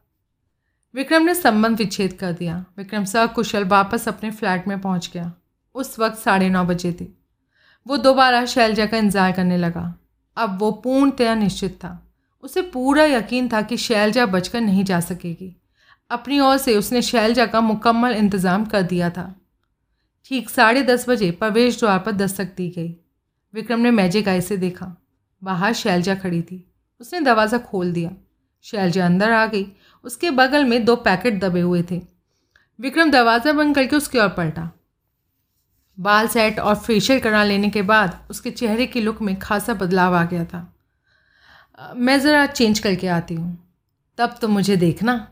[0.95, 5.33] विक्रम ने संबंध विच्छेद कर दिया। विक्रम सकुशल वापस अपने फ्लैट में पहुँच गया।
[5.75, 7.07] उस वक्त साढ़े नौ बजे थे।
[7.87, 9.95] वो दोबारा शैलजा का इंतज़ार करने लगा।
[10.37, 12.07] अब वो पूर्णतया निश्चित था।
[12.43, 15.57] उसे पूरा यकीन था कि शैलजा बचकर नहीं जा सकेगी।
[16.11, 19.35] अपनी ओर से उसने शैलजा का मुकम्मल इंतज़ाम कर दिया था।
[20.27, 22.89] ठीक साढ़े दस बजे प्रवेश द्वार पर दस्तक दी गई।
[23.55, 24.95] विक्रम ने मैजिक आई से देखा।
[25.43, 26.65] बाहर शैलजा खड़ी थी।
[27.01, 28.11] उसने दरवाज़ा खोल दिया।
[28.65, 29.67] शैलजा अंदर आ गई।
[30.05, 32.01] उसके बगल में दो पैकेट दबे हुए थे।
[32.79, 34.71] विक्रम दरवाज़ा बंद करके उसकी ओर पलटा।
[35.99, 40.15] बाल सेट और फेशियल करा लेने के बाद उसके चेहरे की लुक में खासा बदलाव
[40.15, 40.67] आ गया था।
[41.97, 43.57] मैं ज़रा चेंज करके आती हूँ।
[44.19, 45.27] तब तो मुझे देखना।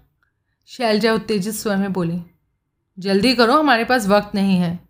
[0.69, 2.21] शैलजा उत्तेजित स्वर में बोली
[2.99, 4.89] जल्दी करो, हमारे पास वक्त नहीं है।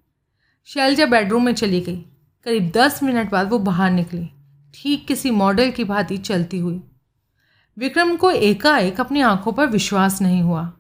[0.65, 1.97] शैलजा बेडरूम में चली गई।
[2.45, 4.31] करीब दस मिनट बाद वो बाहर निकली।
[4.75, 6.83] ठीक किसी मॉडल की भांति चलती हुई।
[7.79, 10.73] विक्रम को एकाएक अपनी आँखों पर विश्वास नहीं हुआ।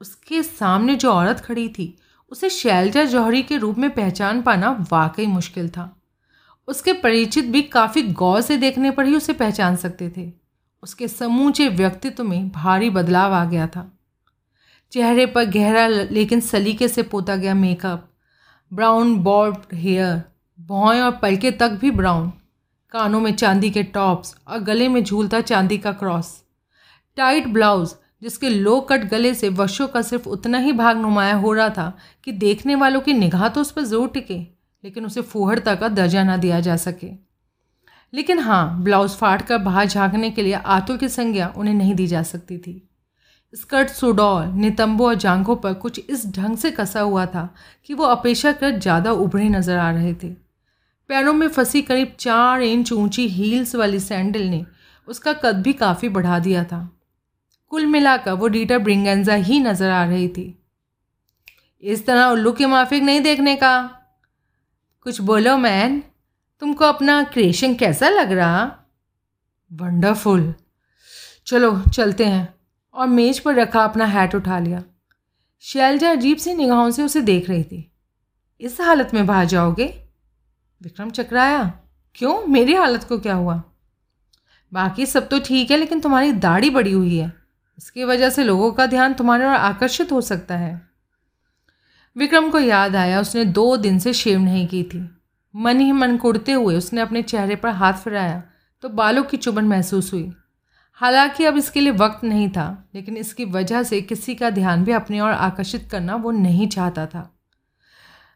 [0.00, 1.98] उसके सामने जो औरत खड़ी थी,
[2.30, 6.02] उसे शैलजा जौहरी के रूप में पहचान पाना वाकई मुश्किल था।
[6.68, 10.32] उसके परिचित भी काफ़ी गौर से देखने पर ही उसे पहचान सकते थे।
[10.82, 13.98] उसके समूचे व्यक्तित्व में भारी बदलाव आ गया था।
[14.92, 18.08] चेहरे पर गहरा लेकिन सलीके से पोता गया मेकअप
[18.72, 20.22] ब्राउन बॉर्ड हेयर
[20.58, 22.32] भौएँ और पलके तक भी ब्राउन
[22.94, 26.32] कानों में चांदी के टॉप्स और गले में झूलता चांदी का क्रॉस
[27.16, 31.52] टाइट ब्लाउज जिसके लो कट गले से वर्षों का सिर्फ़ उतना ही भाग नुमाया हो
[31.52, 31.92] रहा था
[32.24, 34.38] कि देखने वालों की निगाह तो उस पर ज़ोर टिके,
[34.84, 37.10] लेकिन उसे फूहड़ता का दर्जा ना दिया जा सके।
[38.12, 42.06] लेकिन हाँ ब्लाउज फाड़ कर बाहर झाँकने के लिए आतुल की संज्ञा उन्हें नहीं दी
[42.06, 42.80] जा सकती थी।
[43.54, 47.48] स्कर्ट सुडौल, नितंबों और जांघों पर कुछ इस ढंग से कसा हुआ था
[47.84, 50.28] कि वो अपेक्षाकृत ज़्यादा उभरे नज़र आ रहे थे।
[51.10, 54.64] पैरों में फंसी करीब चार इंच ऊँची हील्स वाली सैंडल ने
[55.08, 56.88] उसका कद भी काफ़ी बढ़ा दिया था।
[57.72, 60.46] कुल मिलाकर वो डीटर ब्रिंगेंजा ही नज़र आ रही थी।
[61.82, 63.74] इस तरह उल्लू के माफिक नहीं देखने का।
[65.06, 66.02] कुछ बोलो मैन,
[66.62, 68.64] तुमको अपना क्रिएशन कैसा लग रहा?
[69.70, 70.54] वंडरफुल।
[71.46, 72.54] चलो, चलते हैं।
[72.94, 74.82] और मेज पर रखा अपना हैट उठा लिया।
[75.60, 77.92] शैलजा अजीब सी निगाहों से उसे देख रही थी।
[78.60, 79.86] इस हालत में बाहर जाओगे?
[80.82, 81.72] विक्रम चकराया।
[82.14, 82.46] क्यों?
[82.46, 83.62] मेरी हालत को क्या हुआ?
[84.72, 87.32] बाकी सब तो ठीक है, लेकिन तुम्हारी दाढ़ी बड़ी हुई है।
[87.78, 90.88] इसकी वजह से लोगों का ध्यान तुम्हारे और आकर्षित हो सकता है।
[92.16, 95.08] विक्रम को याद आया, उसने दो दिन से शेव नहीं की थी।
[95.54, 98.42] मन ही मन कुड़ते हुए उसने अपने चेहरे पर हाथ फिराया
[98.82, 100.32] तो बालों की चुभन महसूस हुई।
[101.02, 104.92] हालाँकि अब इसके लिए वक्त नहीं था, लेकिन इसकी वजह से किसी का ध्यान भी
[104.92, 107.28] अपनी ओर आकर्षित करना वो नहीं चाहता था।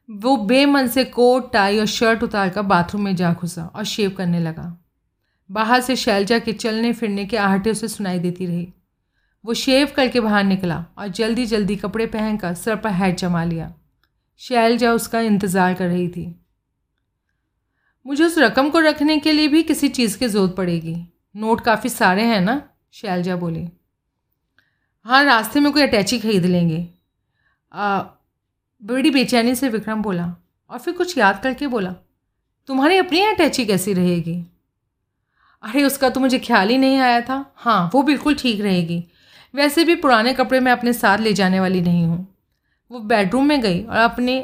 [0.09, 4.11] वो बेमन से कोट, टाई और शर्ट उतार कर बाथरूम में जा घुसा और शेव
[4.11, 4.77] करने लगा।
[5.51, 8.73] बाहर से शैलजा के चलने फिरने के आहटे उसे सुनाई देती रही।
[9.45, 13.75] वो शेव करके बाहर निकला और जल्दी जल्दी कपड़े पहनकर सर पर हैट जमा लिया।
[14.41, 16.35] शैलजा उसका इंतज़ार कर रही थी।
[18.07, 20.97] मुझे उस रकम को रखने के लिए भी किसी चीज़ की ज़रूरत पड़ेगी।
[21.37, 22.63] नोट काफ़ी सारे हैं ना?
[22.93, 23.67] शैलजा बोली।
[25.07, 26.87] हाँ रास्ते में कोई अटैची खरीद लेंगे।
[27.73, 28.03] आ,
[28.83, 30.35] बड़ी बेचैनी से विक्रम बोला।
[30.71, 31.95] और फिर कुछ याद करके बोला
[32.69, 34.35] तुम्हारी अपनी अटैची कैसी रहेगी?
[35.63, 39.03] अरे उसका तो मुझे ख्याल ही नहीं आया था। हाँ वो बिल्कुल ठीक रहेगी।
[39.55, 42.27] वैसे भी पुराने कपड़े मैं अपने साथ ले जाने वाली नहीं हूँ।
[42.91, 44.41] वो बेडरूम में गई और अपने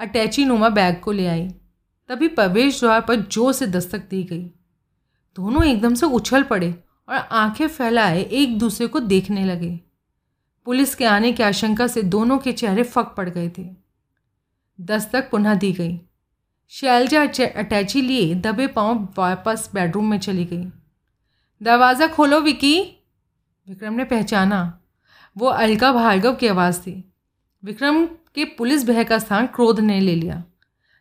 [0.00, 1.48] अटैची नुमा बैग को ले आई।
[2.10, 4.50] तभी प्रवेश द्वार पर ज़ोर से दस्तक दी गई।
[5.36, 9.80] दोनों एकदम से उछल पड़े और आँखें फैलाए, एक दूसरे को देखने लगे।
[10.64, 13.76] पुलिस के आने की आशंका से दोनों के चेहरे फक पड़ गए थे।
[14.80, 16.00] दस्तक पुनः दी गई।
[16.68, 17.22] शैलजा
[17.56, 20.64] अटैची लिए दबे पाँव वापस बेडरूम में चली गई।
[21.62, 23.04] दरवाज़ा खोलो, विकी।
[23.68, 24.80] विक्रम ने पहचाना।
[25.36, 27.12] वो अलका भार्गव की आवाज़ थी।
[27.64, 30.44] विक्रम के पुलिस भय का स्थान क्रोध ने ले लिया।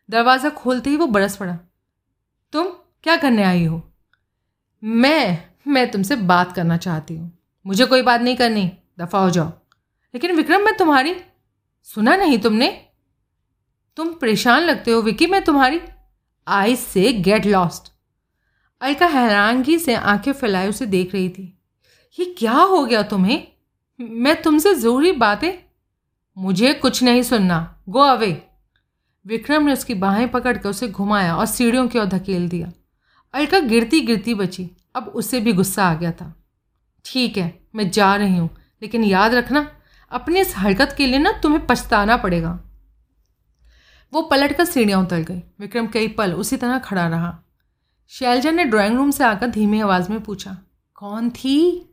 [0.10, 1.58] दरवाज़ा खोलते ही वो बरस पड़ा।
[2.52, 2.68] तुम
[3.04, 3.89] क्या करने आई हो?
[4.84, 7.38] मैं मैं तुमसे बात करना चाहती हूँ।
[7.68, 9.48] मुझे कोई बात नहीं करनी। दफ़ा हो जाओ।
[10.14, 11.16] लेकिन विक्रम, मैं तुम्हारी,
[11.84, 12.86] सुना नहीं तुमने?
[13.98, 15.82] तुम परेशान लगते हो विकी मैं तुम्हारी
[16.48, 17.92] आई से गेट लॉस्ट
[18.82, 21.60] अलका हैरानगी से आँखें फैलाए उसे देख रही थी।
[22.20, 23.48] ये क्या हो गया तुम्हें?
[24.02, 25.52] मैं तुमसे ज़रूरी बातें,
[26.38, 28.48] मुझे कुछ नहीं सुनना। गो अवे
[29.28, 32.72] विक्रम ने उसकी बाहें पकड़कर उसे घुमाया और सीढ़ियों की ओर धकेल दिया।
[33.34, 36.36] अलका गिरती गिरती बची। अब उसे भी गुस्सा आ गया था।
[37.06, 38.50] ठीक है मैं जा रही हूँ
[38.82, 39.76] लेकिन याद रखना
[40.12, 42.60] अपनी इस हरकत के लिए ना तुम्हें पछताना पड़ेगा।
[44.14, 47.44] वो पलट कर सीढ़ियाँ उतर गई। विक्रम कई पल उसी तरह खड़ा रहा।
[48.08, 50.58] शैलजा ने ड्राइंग रूम से आकर धीमी आवाज़ में पूछा
[50.94, 51.86] कौन थी?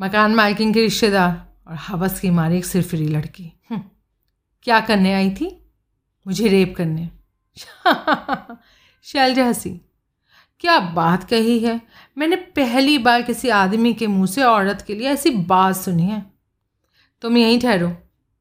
[0.00, 3.82] मकान मालकिन के रिश्तेदार और हवस की मारी एक सिरफिरी लड़की। हम्म,
[4.62, 5.72] क्या करने आई थी?
[6.26, 7.10] मुझे रेप करने।
[9.02, 9.80] शैलजा हँसी।
[10.60, 11.80] क्या बात कही है?
[12.18, 16.24] मैंने पहली बार किसी आदमी के मुँह से औरत के लिए ऐसी बात सुनी है।
[17.22, 17.92] तुम यहीं ठहरो,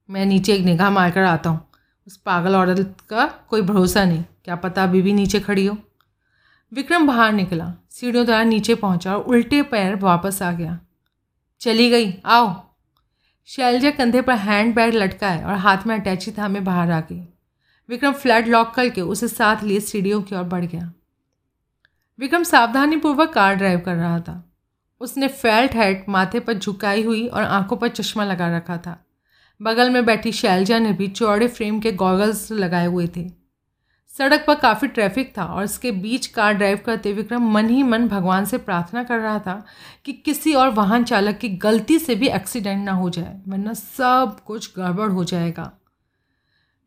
[0.10, 1.68] मैं नीचे एक निगाह मारकर आता हूँ।
[2.08, 5.78] उस पागल औरत का कोई भरोसा नहीं, क्या पता अभी भी नीचे खड़ी हो?
[6.72, 10.80] विक्रम बाहर निकला, सीढ़ियों द्वारा नीचे पहुँचा और उल्टे पैर वापस आ गया।
[11.62, 12.64] चली गई, आओ।
[13.46, 17.22] शैलजा कंधे पर हैंड बैग लटकाए और हाथ में अटैची था में बाहर आ गई।
[17.90, 20.92] विक्रम फ्लैट लॉक करके उसे साथ लिए सीढ़ियों की ओर बढ़ गया।
[22.20, 24.54] विक्रम सावधानीपूर्वक कार ड्राइव कर रहा था।
[25.02, 28.98] उसने फेल्ट हेड माथे पर झुकाई हुई और आँखों पर चश्मा लगा रखा था।
[29.62, 33.28] बगल में बैठी शैलजा ने भी चौड़े फ्रेम के गॉगल्स लगाए हुए थे।
[34.12, 38.08] सड़क पर काफ़ी ट्रैफ़िक था और इसके बीच कार ड्राइव करते विक्रम मन ही मन
[38.08, 39.64] भगवान से प्रार्थना कर रहा था
[40.06, 44.38] कि किसी और वाहन चालक की गलती से भी एक्सीडेंट ना हो जाए, वरना सब
[44.46, 45.72] कुछ गड़बड़ हो जाएगा।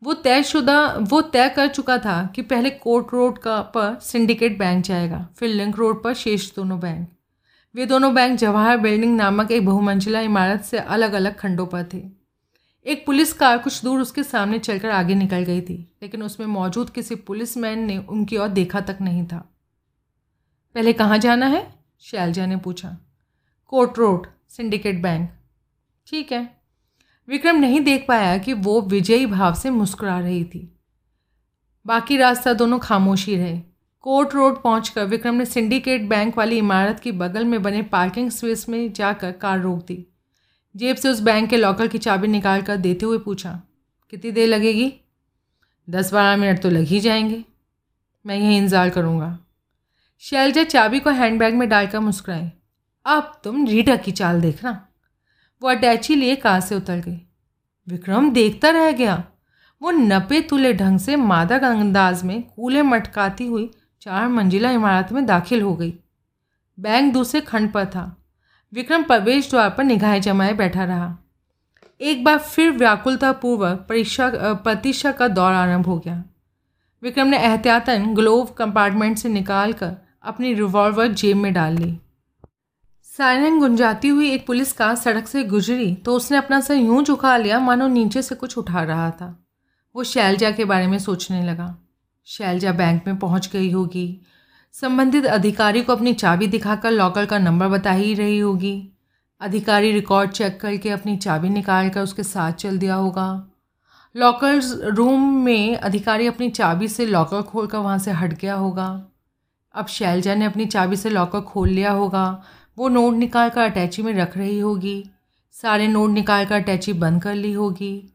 [0.01, 4.83] वो तयशुदा वो तय कर चुका था कि पहले कोर्ट रोड का पर सिंडिकेट बैंक
[4.85, 7.09] जाएगा, फिर लिंक रोड पर शेष दोनों बैंक
[7.75, 12.01] वे दोनों बैंक जवाहर बिल्डिंग नामक एक बहुमंजिला इमारत से अलग अलग खंडों पर थे।
[12.85, 16.89] एक पुलिस कार कुछ दूर उसके सामने चलकर आगे निकल गई थी, लेकिन उसमें मौजूद
[16.89, 19.37] किसी पुलिसमैन ने उनकी ओर देखा तक नहीं था।
[20.75, 21.65] पहले कहाँ जाना है?
[22.01, 22.97] शैलजा ने पूछा।
[23.67, 25.29] कोर्ट रोड सिंडिकेट बैंक
[26.07, 26.56] ठीक है।
[27.27, 30.69] विक्रम नहीं देख पाया कि वो विजयी भाव से मुस्कुरा रही थी।
[31.85, 33.57] बाकी रास्ता दोनों खामोशी रहे।
[34.03, 38.67] कोर्ट रोड पहुंचकर विक्रम ने सिंडिकेट बैंक वाली इमारत की बगल में बने पार्किंग स्पेस
[38.69, 40.05] में जाकर कार रोक दी
[40.75, 43.51] जेब से उस बैंक के लॉकर की चाबी निकाल कर देते हुए पूछा,
[44.13, 44.91] कितनी देर लगेगी?
[45.87, 47.43] दस बारह मिनट तो लग ही जाएँगे।
[48.25, 49.37] मैं यहीं इंतज़ार करूँगा।
[50.23, 52.51] शैलजा चाबी को हैंडबैग में डालकर मुस्कुराए,
[53.05, 54.86] अब तुम रीटा की चाल देखना।
[55.61, 57.19] वो अटैची लिए कार से उतर गई।
[57.87, 59.23] विक्रम देखता रह गया।
[59.81, 63.69] वो नपे तुले ढंग से मादक अंदाज में कूले मटकाती हुई
[64.01, 65.93] चार मंजिला इमारत में दाखिल हो गई।
[66.77, 68.05] बैंक दूसरे खंड पर था।
[68.73, 71.17] विक्रम प्रवेश द्वार पर निगाहें जमाए बैठा रहा।
[72.01, 76.23] एक बार फिर व्याकुलतापूर्वक परीक्षा प्रतीक्षा का दौर आरंभ हो गया।
[77.03, 81.97] विक्रम ने एहतियातन ग्लोव कंपार्टमेंट से निकाल कर अपनी रिवॉल्वर जेब में डाल ली।
[83.19, 87.37] सायरन गुंजाती हुई एक पुलिस कार सड़क से गुजरी तो उसने अपना सर यूँ झुका
[87.37, 89.45] लिया, मानो नीचे से कुछ उठा रहा था।
[89.95, 91.77] वो शैलजा के बारे में सोचने लगा।
[92.25, 94.21] शैलजा बैंक में पहुँच गई होगी।
[94.71, 98.93] संबंधित अधिकारी को अपनी चाबी दिखाकर लॉकर का नंबर बता ही रही होगी।
[99.41, 103.49] अधिकारी रिकॉर्ड चेक करके अपनी चाबी निकाल कर उसके साथ चल दिया होगा।
[104.15, 108.89] लॉकर्स रूम में अधिकारी अपनी चाबी से लॉकर खोल कर वहाँ से हट गया होगा।
[109.75, 112.43] अब शैलजा ने अपनी चाबी से लॉकर खोल लिया होगा।
[112.77, 115.09] वो नोट निकाल कर अटैची में रख रही होगी।
[115.51, 118.13] सारे नोट निकाल कर अटैची बंद कर ली होगी।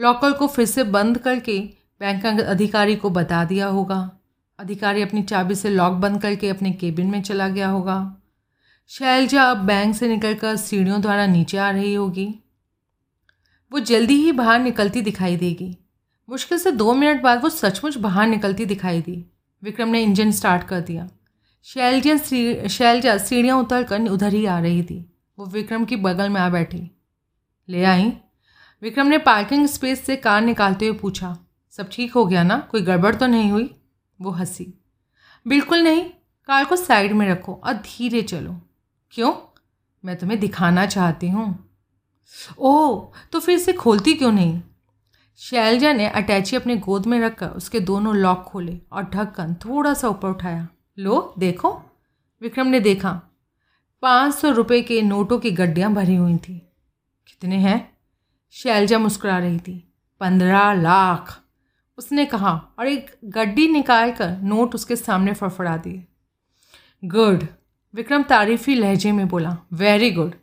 [0.00, 1.58] लॉकर को फिर से बंद करके
[2.00, 4.10] बैंक अधिकारी को बता दिया होगा।
[4.58, 8.16] अधिकारी अपनी चाबी से लॉक बंद करके अपने केबिन में चला गया होगा।
[8.88, 12.34] शैलजा अब बैंक से निकलकर सीढ़ियों द्वारा नीचे आ रही होगी।
[13.72, 15.76] वो जल्दी ही बाहर निकलती दिखाई देगी।
[16.30, 19.26] मुश्किल से दो मिनट बाद वो सचमुच बाहर निकलती दिखाई दी।
[19.62, 21.08] विक्रम ने इंजन स्टार्ट कर दिया।
[21.66, 22.16] शैलजा
[22.68, 25.04] शैलजा सीढ़ियाँ उतर कर उधर ही आ रही थी।
[25.38, 26.90] वो विक्रम की बगल में आ बैठी।
[27.68, 28.12] ले आई।
[28.82, 31.36] विक्रम ने पार्किंग स्पेस से कार निकालते हुए पूछा,
[31.70, 32.58] सब ठीक हो गया ना?
[32.70, 33.70] कोई गड़बड़ तो नहीं हुई?
[34.20, 34.72] वो हँसी।
[35.46, 36.04] बिल्कुल नहीं।
[36.48, 38.60] कार को साइड में रखो और धीरे चलो।
[39.12, 39.32] क्यों?
[40.04, 41.46] मैं तुम्हें दिखाना चाहती हूँ।
[42.58, 44.60] ओह तो फिर इसे खोलती क्यों नहीं?
[45.40, 50.08] शैलजा ने अटैची अपने गोद में रखकर उसके दोनों लॉक खोले और ढक्कन थोड़ा सा
[50.08, 50.68] ऊपर उठाया।
[50.98, 51.82] लो, देखो।
[52.42, 53.22] विक्रम ने देखा,
[54.02, 56.58] पाँच सौ रुपये के नोटों की गड्डियाँ भरी हुई थी।
[57.26, 57.96] कितने हैं?
[58.50, 61.40] शैलजा मुस्कुरा रही थी। पंद्रह लाख।
[61.98, 66.04] उसने कहा, और एक गड्डी निकाल कर नोट उसके सामने फड़फड़ा दिए।
[67.04, 67.46] गुड।
[67.94, 70.34] विक्रम तारीफी लहजे में बोला, वेरी गुड।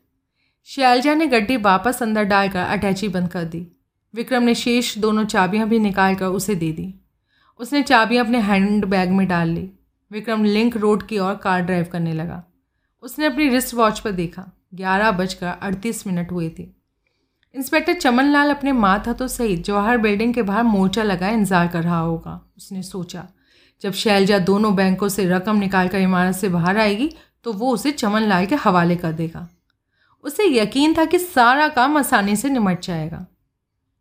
[0.66, 3.68] शैलजा ने गड्डी वापस अंदर डालकर अटैची बंद कर दी।
[4.16, 6.96] विक्रम ने शेष दोनों चाबियाँ भी निकाल कर उसे दे दी।
[7.60, 9.72] उसने चाबियाँ अपने हैंड बैग में डाल ली।
[10.12, 12.44] विक्रम लिंक रोड की ओर कार ड्राइव करने लगा।
[13.04, 14.46] उसने अपनी रिस्ट वॉच पर देखा।
[14.76, 16.68] ग्यारह बजकर अड़तीस मिनट हुए थे।
[17.56, 22.00] इंस्पेक्टर चमन लाल अपने माथातों सहित जवाहर बिल्डिंग के बाहर मोर्चा लगाए इंतज़ार कर रहा
[22.00, 23.26] होगा। उसने सोचा,
[23.82, 27.10] जब शैलजा दोनों बैंकों से रकम निकाल कर इमारत से बाहर आएगी
[27.44, 29.48] तो वो उसे चमन लाल के हवाले कर देगा।
[30.24, 33.26] उसे यकीन था कि सारा काम आसानी से निमट जाएगा।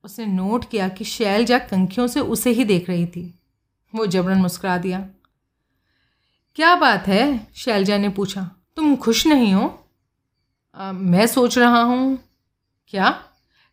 [0.05, 3.23] उसने नोट किया कि शैलजा कंखियों से उसे ही देख रही थी।
[3.93, 5.07] वो जबरन मुस्कुरा दिया।
[6.59, 7.47] क्या बात है?
[7.57, 9.89] शैलजा ने पूछा। तुम खुश नहीं हो?
[10.75, 12.19] आ, मैं सोच रहा हूँ।
[12.89, 13.25] क्या?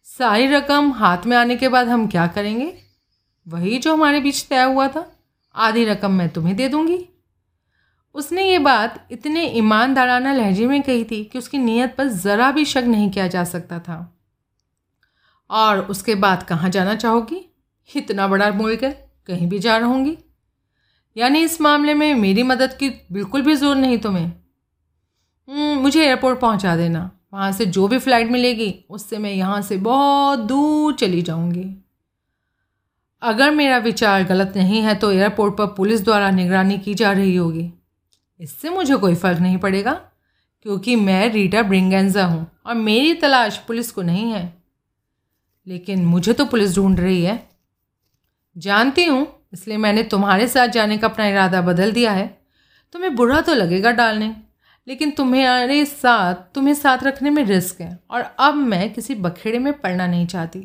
[0.03, 2.77] सारी रकम हाथ में आने के बाद हम क्या करेंगे?
[3.47, 5.11] वही जो हमारे बीच तय हुआ था।
[5.55, 7.09] आधी रकम मैं तुम्हें दे दूँगी।
[8.13, 12.65] उसने ये बात इतने ईमानदाराना लहजे में कही थी कि उसकी नीयत पर ज़रा भी
[12.65, 14.17] शक नहीं किया जा सकता था।
[15.49, 17.55] और उसके बाद कहाँ जाना चाहोगी?
[17.95, 20.17] इतना बड़ा मुल्क है कहीं भी जा रहूँगी।
[21.15, 24.25] यानी इस मामले में मेरी मदद की बिल्कुल भी ज़ोर नहीं तुम्हें।
[25.47, 29.77] हम्म, मुझे एयरपोर्ट पहुँचा देना। वहाँ से जो भी फ़्लाइट मिलेगी उससे मैं यहाँ से
[29.77, 31.65] बहुत दूर चली जाऊँगी।
[33.21, 37.35] अगर मेरा विचार गलत नहीं है तो एयरपोर्ट पर पुलिस द्वारा निगरानी की जा रही
[37.35, 37.71] होगी।
[38.39, 39.93] इससे मुझे कोई फ़र्क नहीं पड़ेगा
[40.65, 44.53] क्योंकि मैं रीटा ब्रिंगेंजा हूँ और मेरी तलाश पुलिस को नहीं है।
[45.67, 47.39] लेकिन मुझे तो पुलिस ढूंढ रही है।
[48.55, 52.27] जानती हूँ इसलिए मैंने तुम्हारे साथ जाने का अपना इरादा बदल दिया है।
[52.93, 54.35] तुम्हें बुरा तो लगेगा डालने,
[54.87, 59.71] लेकिन तुम्हारे साथ, तुम्हें साथ रखने में रिस्क है। और अब मैं किसी बखेड़े में
[59.73, 60.59] पड़ना नहीं चाहती।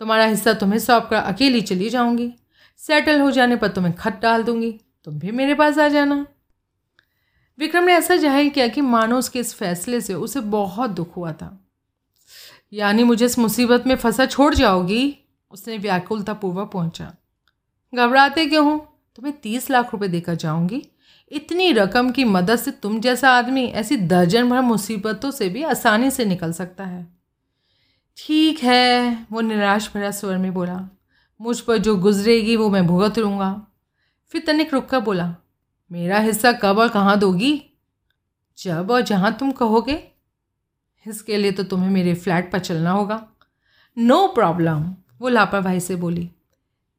[0.00, 2.32] तुम्हारा हिस्सा तुम्हें सौंप कर अकेली चली जाऊँगी।
[2.80, 4.72] सेटल हो जाने पर तुम्हें खत डाल दूँगी।
[5.04, 6.26] तुम भी मेरे पास आ जाना।
[7.58, 11.32] विक्रम ने ऐसा ज़ाहिर किया कि मानो उसके इस फैसले से उसे बहुत दुख हुआ
[11.32, 11.66] था।
[12.72, 15.18] यानी मुझे इस मुसीबत में फंसा छोड़ जाओगी?
[15.50, 17.14] उसने व्याकुलतापूर्वक पहुँचा।
[17.94, 18.88] घबराते क्यों हूँ?
[19.16, 20.82] तुम्हें तीस लाख रुपए देकर जाऊँगी।
[21.32, 26.10] इतनी रकम की मदद से तुम जैसा आदमी ऐसी दर्जन भर मुसीबतों से भी आसानी
[26.10, 27.06] से निकल सकता है।
[28.16, 30.88] ठीक है, वो निराश भरा स्वर में बोला।
[31.40, 33.66] मुझ पर जो गुजरेगी वो मैं भुगत लूँगा।
[34.28, 35.36] फिर तनिक रुक कर बोला,
[35.92, 37.62] मेरा हिस्सा कब और कहाँ दोगी?
[38.58, 40.12] जब और जहाँ तुम कहोगे।
[41.06, 43.26] इसके लिए तो तुम्हें मेरे फ्लैट पर चलना होगा।
[43.98, 46.30] नो प्रॉब्लम वो लापरवाही से बोली।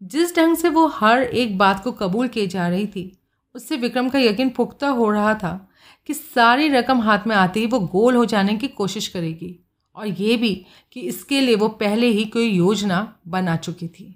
[0.01, 3.11] जिस ढंग से वो हर एक बात को कबूल किए जा रही थी,
[3.55, 5.69] उससे विक्रम का यकीन पुख्ता हो रहा था
[6.09, 9.55] कि सारी रकम हाथ में आते ही वो गोल हो जाने की कोशिश करेगी
[9.95, 10.53] और ये भी
[10.91, 14.13] कि इसके लिए वो पहले ही कोई योजना बना चुकी थी।